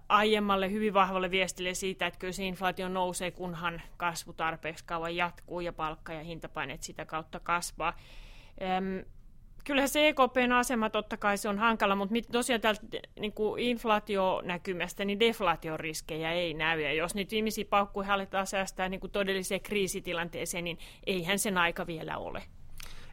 aiemmalle 0.09 0.70
hyvin 0.70 0.94
vahvalle 0.94 1.30
viestille 1.30 1.75
siitä, 1.75 2.06
että 2.06 2.18
kyllä 2.18 2.32
se 2.32 2.44
inflaatio 2.44 2.88
nousee, 2.88 3.30
kunhan 3.30 3.82
kasvu 3.97 4.32
tarpeeksi 4.32 4.85
kauan 4.85 5.16
jatkuu 5.16 5.61
ja 5.61 5.73
palkka- 5.73 6.12
ja 6.12 6.23
hintapaineet 6.23 6.82
sitä 6.82 7.04
kautta 7.04 7.40
kasvaa. 7.40 7.97
Öm, 8.62 9.04
kyllähän 9.64 9.88
se 9.88 10.09
EKPn 10.09 10.52
asema 10.52 10.90
totta 10.90 11.16
kai 11.16 11.38
se 11.38 11.49
on 11.49 11.59
hankala, 11.59 11.97
mutta 11.97 12.14
tosiaan 12.32 12.61
täältä 12.61 12.82
niin 13.20 13.32
kuin 13.32 13.62
inflaationäkymästä, 13.62 15.04
niin 15.04 15.20
deflaatioriskejä 15.20 16.32
ei 16.32 16.54
näy. 16.54 16.80
Ja 16.80 16.92
jos 16.92 17.14
niitä 17.14 17.30
viimeisiä 17.30 17.64
paukkuja 17.64 18.06
halutaan 18.06 18.47
säästää 18.47 18.88
niin 18.88 19.00
kuin 19.00 19.11
todelliseen 19.11 19.61
kriisitilanteeseen, 19.61 20.64
niin 20.64 20.78
eihän 21.06 21.38
sen 21.38 21.59
aika 21.59 21.87
vielä 21.87 22.18
ole. 22.18 22.42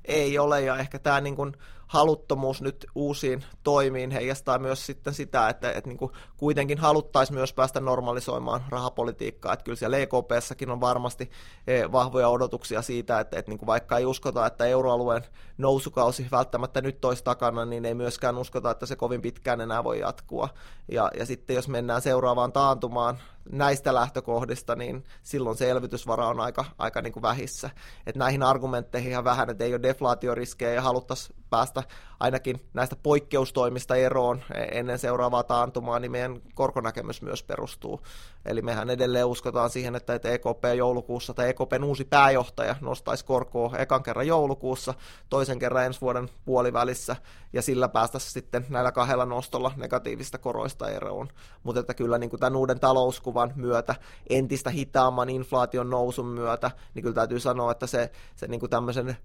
Ei 0.06 0.40
ole, 0.40 0.62
ja 0.62 0.78
ehkä 0.78 1.00
tämä 1.00 1.22
niin 1.22 1.36
kuin 1.36 1.54
haluttomuus 1.88 2.62
nyt 2.62 2.86
uusiin 2.96 3.44
toimiin 3.64 4.12
heijastaa 4.12 4.60
myös 4.60 4.86
sitten 4.86 5.14
sitä, 5.14 5.50
että, 5.50 5.72
että 5.72 5.90
niin 5.90 5.98
kuin 5.98 6.12
kuitenkin 6.38 6.78
haluttaisiin 6.78 7.36
myös 7.38 7.54
päästä 7.54 7.80
normalisoimaan 7.80 8.66
rahapolitiikkaa. 8.70 9.54
Että 9.54 9.64
kyllä 9.64 9.76
siellä 9.76 9.98
EKPssäkin 9.98 10.70
on 10.70 10.82
varmasti 10.82 11.32
e, 11.68 11.92
vahvoja 11.92 12.30
odotuksia 12.30 12.82
siitä, 12.82 13.20
että, 13.20 13.40
että 13.40 13.52
niin 13.52 13.60
kuin 13.60 13.68
vaikka 13.68 13.98
ei 13.98 14.06
uskota, 14.06 14.46
että 14.46 14.66
euroalueen 14.66 15.24
nousukausi 15.58 16.28
välttämättä 16.32 16.82
nyt 16.82 17.06
olisi 17.06 17.24
takana, 17.24 17.66
niin 17.66 17.86
ei 17.86 17.94
myöskään 17.94 18.38
uskota, 18.38 18.72
että 18.72 18.86
se 18.86 18.96
kovin 18.96 19.22
pitkään 19.22 19.62
enää 19.62 19.84
voi 19.84 20.00
jatkua. 20.00 20.50
Ja, 20.92 21.12
ja 21.20 21.26
sitten 21.26 21.56
jos 21.56 21.68
mennään 21.68 22.02
seuraavaan 22.02 22.54
taantumaan 22.54 23.18
näistä 23.52 23.94
lähtökohdista, 23.94 24.76
niin 24.76 25.04
silloin 25.24 25.58
se 25.58 25.70
elvytysvara 25.70 26.28
on 26.28 26.40
aika, 26.40 26.66
aika 26.78 27.02
niin 27.02 27.14
kuin 27.14 27.24
vähissä. 27.24 27.70
Että 28.06 28.20
näihin 28.20 28.44
argumentteihin 28.44 29.12
ihan 29.12 29.24
vähän, 29.24 29.50
että 29.50 29.64
ei 29.64 29.74
ole 29.74 29.84
deflaatioriskejä 29.84 30.74
ja 30.74 30.82
haluttaisiin 30.82 31.38
päästä 31.50 31.84
ainakin 32.20 32.70
näistä 32.74 32.96
poikkeustoimista 33.04 33.96
eroon 33.96 34.44
ennen 34.72 35.00
seuraavaa 35.00 35.44
taantumaa, 35.44 36.00
niin 36.00 36.12
meidän 36.12 36.42
korkonäkemys 36.54 37.22
myös 37.22 37.44
perustuu. 37.44 38.02
Eli 38.46 38.62
mehän 38.62 38.90
edelleen 38.90 39.26
uskotaan 39.26 39.70
siihen, 39.70 39.96
että 39.96 40.14
EKP 40.14 40.64
joulukuussa 40.78 41.34
tai 41.34 41.50
EKPn 41.50 41.84
uusi 41.84 42.06
pääjohtaja 42.06 42.76
nostaisi 42.82 43.26
korkoa 43.26 43.78
ekan 43.78 44.04
kerran 44.04 44.28
joulukuussa, 44.28 44.94
toisen 45.30 45.60
kerran 45.60 45.86
ensi 45.86 46.02
vuoden 46.02 46.30
puolivälissä, 46.46 47.16
ja 47.54 47.62
sillä 47.62 47.88
päästäisiin 47.88 48.32
sitten 48.32 48.66
näillä 48.70 48.92
kahdella 48.92 49.26
nostolla 49.26 49.72
negatiivista 49.76 50.38
koroista 50.38 50.90
eroon. 50.90 51.28
Mutta 51.64 51.80
että 51.80 51.94
kyllä 51.94 52.18
niin 52.18 52.30
kuin 52.30 52.40
tämän 52.40 52.56
uuden 52.56 52.80
talouskuvan 52.80 53.37
myötä, 53.56 53.96
entistä 54.30 54.70
hitaamman 54.70 55.30
inflaation 55.30 55.90
nousun 55.90 56.28
myötä, 56.28 56.72
niin 56.94 57.04
kyllä 57.04 57.16
täytyy 57.16 57.40
sanoa, 57.40 57.72
että 57.72 57.88
se, 57.88 58.12
se 58.36 58.48
niin 58.48 58.60
kuin 58.60 58.70
tämmöisen 58.70 59.10
eh, 59.10 59.18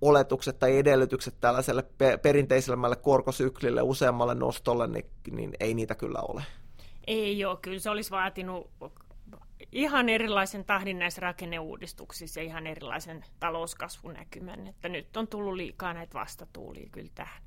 oletukset 0.00 0.58
tai 0.58 0.78
edellytykset 0.78 1.34
tällaiselle 1.40 1.84
perinteisemmälle 2.22 2.96
korkosyklille, 2.96 3.82
useammalle 3.82 4.34
nostolle, 4.34 4.86
niin, 4.86 5.06
niin 5.30 5.52
ei 5.60 5.74
niitä 5.74 5.94
kyllä 5.94 6.18
ole. 6.20 6.42
Ei 7.06 7.44
ole, 7.44 7.58
kyllä 7.62 7.78
se 7.78 7.90
olisi 7.90 8.10
vaatinut 8.10 8.70
ihan 9.72 10.08
erilaisen 10.08 10.64
tahdin 10.64 10.98
näissä 10.98 11.20
rakenneuudistuksissa 11.20 12.40
ja 12.40 12.44
ihan 12.44 12.66
erilaisen 12.66 13.24
talouskasvunäkymän, 13.40 14.66
että 14.66 14.88
nyt 14.88 15.16
on 15.16 15.28
tullut 15.28 15.54
liikaa 15.54 15.94
näitä 15.94 16.14
vastatuulia 16.14 16.88
kyllä 16.92 17.10
tähän. 17.14 17.42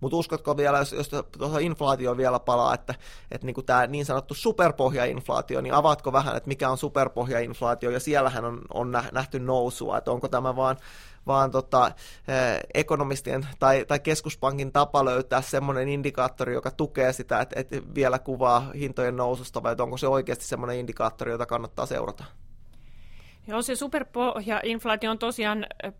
Mutta 0.00 0.16
uskotko 0.16 0.56
vielä, 0.56 0.78
jos, 0.78 0.92
jos 0.92 1.10
tuohon 1.38 1.62
inflaatio 1.62 2.16
vielä 2.16 2.40
palaa, 2.40 2.74
että, 2.74 2.94
että 3.30 3.46
niin 3.46 3.66
tämä 3.66 3.86
niin 3.86 4.04
sanottu 4.04 4.34
superpohjainflaatio, 4.34 5.60
niin 5.60 5.74
avaatko 5.74 6.12
vähän, 6.12 6.36
että 6.36 6.48
mikä 6.48 6.70
on 6.70 6.78
superpohjainflaatio, 6.78 7.90
ja 7.90 8.00
siellähän 8.00 8.44
on, 8.44 8.60
on 8.74 8.92
nähty 9.12 9.38
nousua, 9.38 9.98
että 9.98 10.10
onko 10.10 10.28
tämä 10.28 10.56
vaan 10.56 10.76
vaan 11.26 11.50
tota, 11.50 11.86
eh, 12.28 12.60
ekonomistien 12.74 13.46
tai, 13.58 13.84
tai 13.88 14.00
keskuspankin 14.00 14.72
tapa 14.72 15.04
löytää 15.04 15.42
semmoinen 15.42 15.88
indikaattori, 15.88 16.54
joka 16.54 16.70
tukee 16.70 17.12
sitä, 17.12 17.40
että, 17.40 17.60
että 17.60 17.76
vielä 17.94 18.18
kuvaa 18.18 18.70
hintojen 18.74 19.16
noususta, 19.16 19.62
vai 19.62 19.76
onko 19.78 19.96
se 19.96 20.08
oikeasti 20.08 20.44
semmoinen 20.44 20.78
indikaattori, 20.78 21.32
jota 21.32 21.46
kannattaa 21.46 21.86
seurata? 21.86 22.24
Joo, 23.46 23.62
se 23.62 23.76
superpohjainflaatio 23.76 25.10
on 25.10 25.18
tosiaan 25.18 25.66
eh, 25.82 25.92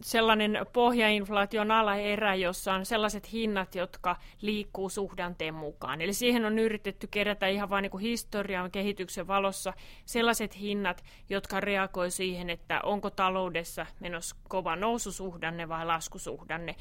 sellainen 0.00 0.66
pohjainflaation 0.72 1.70
alaerä, 1.70 2.34
jossa 2.34 2.74
on 2.74 2.86
sellaiset 2.86 3.32
hinnat, 3.32 3.74
jotka 3.74 4.16
liikkuu 4.40 4.88
suhdanteen 4.88 5.54
mukaan. 5.54 6.00
Eli 6.00 6.12
siihen 6.12 6.44
on 6.44 6.58
yritetty 6.58 7.06
kerätä 7.06 7.46
ihan 7.46 7.70
vain 7.70 7.82
niin 7.82 7.98
historian 8.00 8.70
kehityksen 8.70 9.26
valossa 9.26 9.72
sellaiset 10.04 10.60
hinnat, 10.60 11.04
jotka 11.28 11.60
reagoi 11.60 12.10
siihen, 12.10 12.50
että 12.50 12.80
onko 12.82 13.10
taloudessa 13.10 13.86
menossa 14.00 14.36
kova 14.48 14.76
noususuhdanne 14.76 15.68
vai 15.68 15.86
laskusuhdanne. 15.86 16.74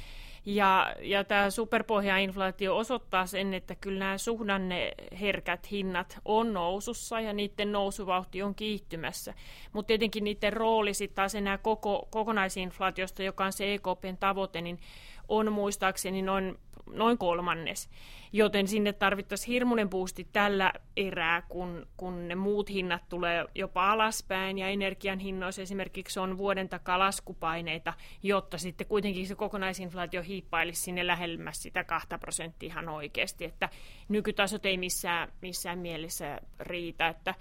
Ja, 0.49 0.95
ja 1.01 1.23
tämä 1.23 1.49
superpohjainflaatio 1.49 2.77
osoittaa 2.77 3.25
sen, 3.25 3.53
että 3.53 3.75
kyllä 3.75 3.99
nämä 3.99 4.17
suhdanneherkät 4.17 5.71
hinnat 5.71 6.19
on 6.25 6.53
nousussa 6.53 7.19
ja 7.19 7.33
niiden 7.33 7.71
nousuvauhti 7.71 8.43
on 8.43 8.55
kiihtymässä. 8.55 9.33
Mutta 9.73 9.87
tietenkin 9.87 10.23
niiden 10.23 10.53
rooli 10.53 10.93
sitten 10.93 11.15
taas 11.15 11.35
enää 11.35 11.57
koko, 11.57 12.07
kokonaisinflaatiosta, 12.11 13.23
joka 13.23 13.45
on 13.45 13.53
se 13.53 13.73
EKPn 13.73 14.17
tavoite, 14.19 14.61
niin 14.61 14.79
on 15.27 15.51
muistaakseni 15.53 16.21
noin, 16.21 16.59
noin 16.91 17.17
kolmannes. 17.17 17.89
Joten 18.33 18.67
sinne 18.67 18.93
tarvittaisiin 18.93 19.53
hirmuinen 19.53 19.89
boosti 19.89 20.27
tällä 20.33 20.73
erää, 20.97 21.41
kun, 21.41 21.87
kun 21.97 22.27
ne 22.27 22.35
muut 22.35 22.69
hinnat 22.69 23.09
tulee 23.09 23.45
jopa 23.55 23.91
alaspäin 23.91 24.57
ja 24.57 24.67
energian 24.67 25.19
hinnoissa 25.19 25.61
esimerkiksi 25.61 26.19
on 26.19 26.37
vuoden 26.37 26.69
takaa 26.69 26.99
laskupaineita, 26.99 27.93
jotta 28.23 28.57
sitten 28.57 28.87
kuitenkin 28.87 29.27
se 29.27 29.35
kokonaisinflaatio 29.35 30.23
hiippailisi 30.23 30.81
sinne 30.81 31.07
lähemmäs 31.07 31.63
sitä 31.63 31.83
2 31.83 32.07
prosenttia 32.19 32.67
ihan 32.67 32.89
oikeasti, 32.89 33.45
että 33.45 33.69
nykytasot 34.09 34.65
ei 34.65 34.77
missään, 34.77 35.31
missään 35.41 35.79
mielessä 35.79 36.39
riitä, 36.59 37.07
että 37.07 37.35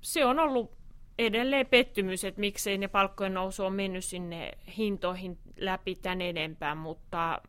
se 0.00 0.24
on 0.24 0.38
ollut 0.38 0.78
edelleen 1.18 1.66
pettymys, 1.66 2.24
että 2.24 2.40
miksei 2.40 2.78
ne 2.78 2.88
palkkojen 2.88 3.34
nousu 3.34 3.64
on 3.64 3.72
mennyt 3.72 4.04
sinne 4.04 4.52
hintoihin 4.76 5.38
läpi 5.56 5.94
tän 5.94 6.20
enempää, 6.20 6.74
mutta 6.74 7.40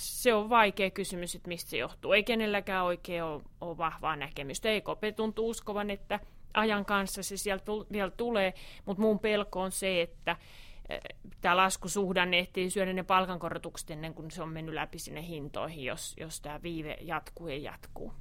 se 0.00 0.34
on 0.34 0.48
vaikea 0.48 0.90
kysymys, 0.90 1.34
että 1.34 1.48
mistä 1.48 1.70
se 1.70 1.76
johtuu. 1.76 2.12
Ei 2.12 2.24
kenelläkään 2.24 2.84
oikein 2.84 3.22
ole, 3.22 3.42
ole 3.60 3.78
vahvaa 3.78 4.16
näkemystä. 4.16 4.68
EKP 4.68 5.16
tuntuu 5.16 5.48
uskovan, 5.48 5.90
että 5.90 6.20
ajan 6.54 6.84
kanssa 6.84 7.22
se 7.22 7.36
sieltä 7.36 7.64
vielä 7.92 8.10
tulee, 8.10 8.54
mutta 8.84 9.02
mun 9.02 9.18
pelko 9.18 9.60
on 9.60 9.72
se, 9.72 10.02
että 10.02 10.36
eh, 10.88 11.00
tämä 11.40 11.56
laskusuhdanne 11.56 12.38
ehtii 12.38 12.70
syödä 12.70 12.92
ne 12.92 13.02
palkankorotukset 13.02 13.90
ennen 13.90 14.14
kuin 14.14 14.30
se 14.30 14.42
on 14.42 14.48
mennyt 14.48 14.74
läpi 14.74 14.98
sinne 14.98 15.26
hintoihin, 15.26 15.84
jos, 15.84 16.14
jos 16.20 16.40
tämä 16.40 16.62
viive 16.62 16.96
jatkuu 17.00 17.48
ja 17.48 17.56
jatkuu. 17.56 18.12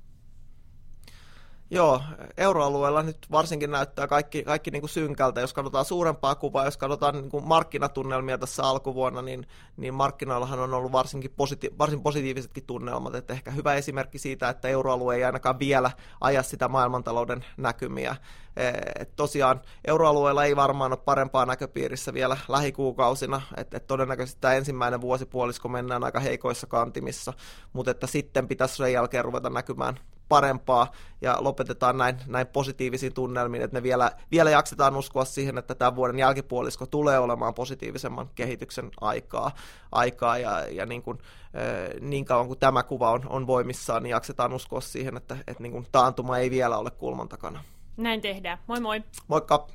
Joo, 1.71 2.01
euroalueella 2.37 3.03
nyt 3.03 3.17
varsinkin 3.31 3.71
näyttää 3.71 4.07
kaikki, 4.07 4.43
kaikki 4.43 4.71
niin 4.71 4.81
kuin 4.81 4.89
synkältä. 4.89 5.41
Jos 5.41 5.53
katsotaan 5.53 5.85
suurempaa 5.85 6.35
kuvaa, 6.35 6.65
jos 6.65 6.77
katsotaan 6.77 7.13
niin 7.13 7.29
kuin 7.29 7.43
markkinatunnelmia 7.43 8.37
tässä 8.37 8.63
alkuvuonna, 8.63 9.21
niin, 9.21 9.47
niin 9.77 9.93
markkinoillahan 9.93 10.59
on 10.59 10.73
ollut 10.73 10.91
varsinkin 10.91 11.31
positi- 11.31 11.75
varsin 11.77 12.01
positiivisetkin 12.01 12.65
tunnelmat. 12.65 13.15
Että 13.15 13.33
ehkä 13.33 13.51
hyvä 13.51 13.73
esimerkki 13.73 14.19
siitä, 14.19 14.49
että 14.49 14.67
euroalue 14.67 15.15
ei 15.15 15.23
ainakaan 15.23 15.59
vielä 15.59 15.91
aja 16.21 16.43
sitä 16.43 16.67
maailmantalouden 16.67 17.45
näkymiä. 17.57 18.15
Et 18.99 19.15
tosiaan 19.15 19.61
euroalueella 19.87 20.45
ei 20.45 20.55
varmaan 20.55 20.91
ole 20.91 20.99
parempaa 21.05 21.45
näköpiirissä 21.45 22.13
vielä 22.13 22.37
lähikuukausina, 22.47 23.41
että 23.57 23.77
et 23.77 23.87
todennäköisesti 23.87 24.41
tämä 24.41 24.53
ensimmäinen 24.53 25.01
vuosipuolisko 25.01 25.69
mennään 25.69 26.03
aika 26.03 26.19
heikoissa 26.19 26.67
kantimissa, 26.67 27.33
mutta 27.73 27.91
että 27.91 28.07
sitten 28.07 28.47
pitäisi 28.47 28.75
sen 28.75 28.93
jälkeen 28.93 29.25
ruveta 29.25 29.49
näkymään 29.49 29.99
parempaa 30.29 30.91
ja 31.21 31.37
lopetetaan 31.39 31.97
näin, 31.97 32.17
näin 32.27 32.47
positiivisiin 32.47 33.13
tunnelmiin, 33.13 33.63
että 33.63 33.73
me 33.73 33.83
vielä, 33.83 34.11
vielä 34.31 34.49
jaksetaan 34.49 34.95
uskoa 34.95 35.25
siihen, 35.25 35.57
että 35.57 35.75
tämän 35.75 35.95
vuoden 35.95 36.19
jälkipuolisko 36.19 36.85
tulee 36.85 37.19
olemaan 37.19 37.53
positiivisemman 37.53 38.29
kehityksen 38.35 38.91
aikaa, 39.01 39.51
aikaa 39.91 40.37
ja, 40.37 40.67
ja 40.69 40.85
niin, 40.85 41.01
kuin, 41.01 41.17
niin 42.01 42.25
kauan 42.25 42.47
kuin 42.47 42.59
tämä 42.59 42.83
kuva 42.83 43.11
on, 43.11 43.21
on 43.29 43.47
voimissaan, 43.47 44.03
niin 44.03 44.11
jaksetaan 44.11 44.53
uskoa 44.53 44.81
siihen, 44.81 45.17
että, 45.17 45.37
että 45.47 45.63
niin 45.63 45.71
kuin 45.71 45.87
taantuma 45.91 46.37
ei 46.37 46.49
vielä 46.49 46.77
ole 46.77 46.91
kulman 46.91 47.29
takana. 47.29 47.63
Näin 47.97 48.21
tehdään. 48.21 48.57
Moi 48.67 48.79
moi! 48.79 49.03
Moikka! 49.27 49.67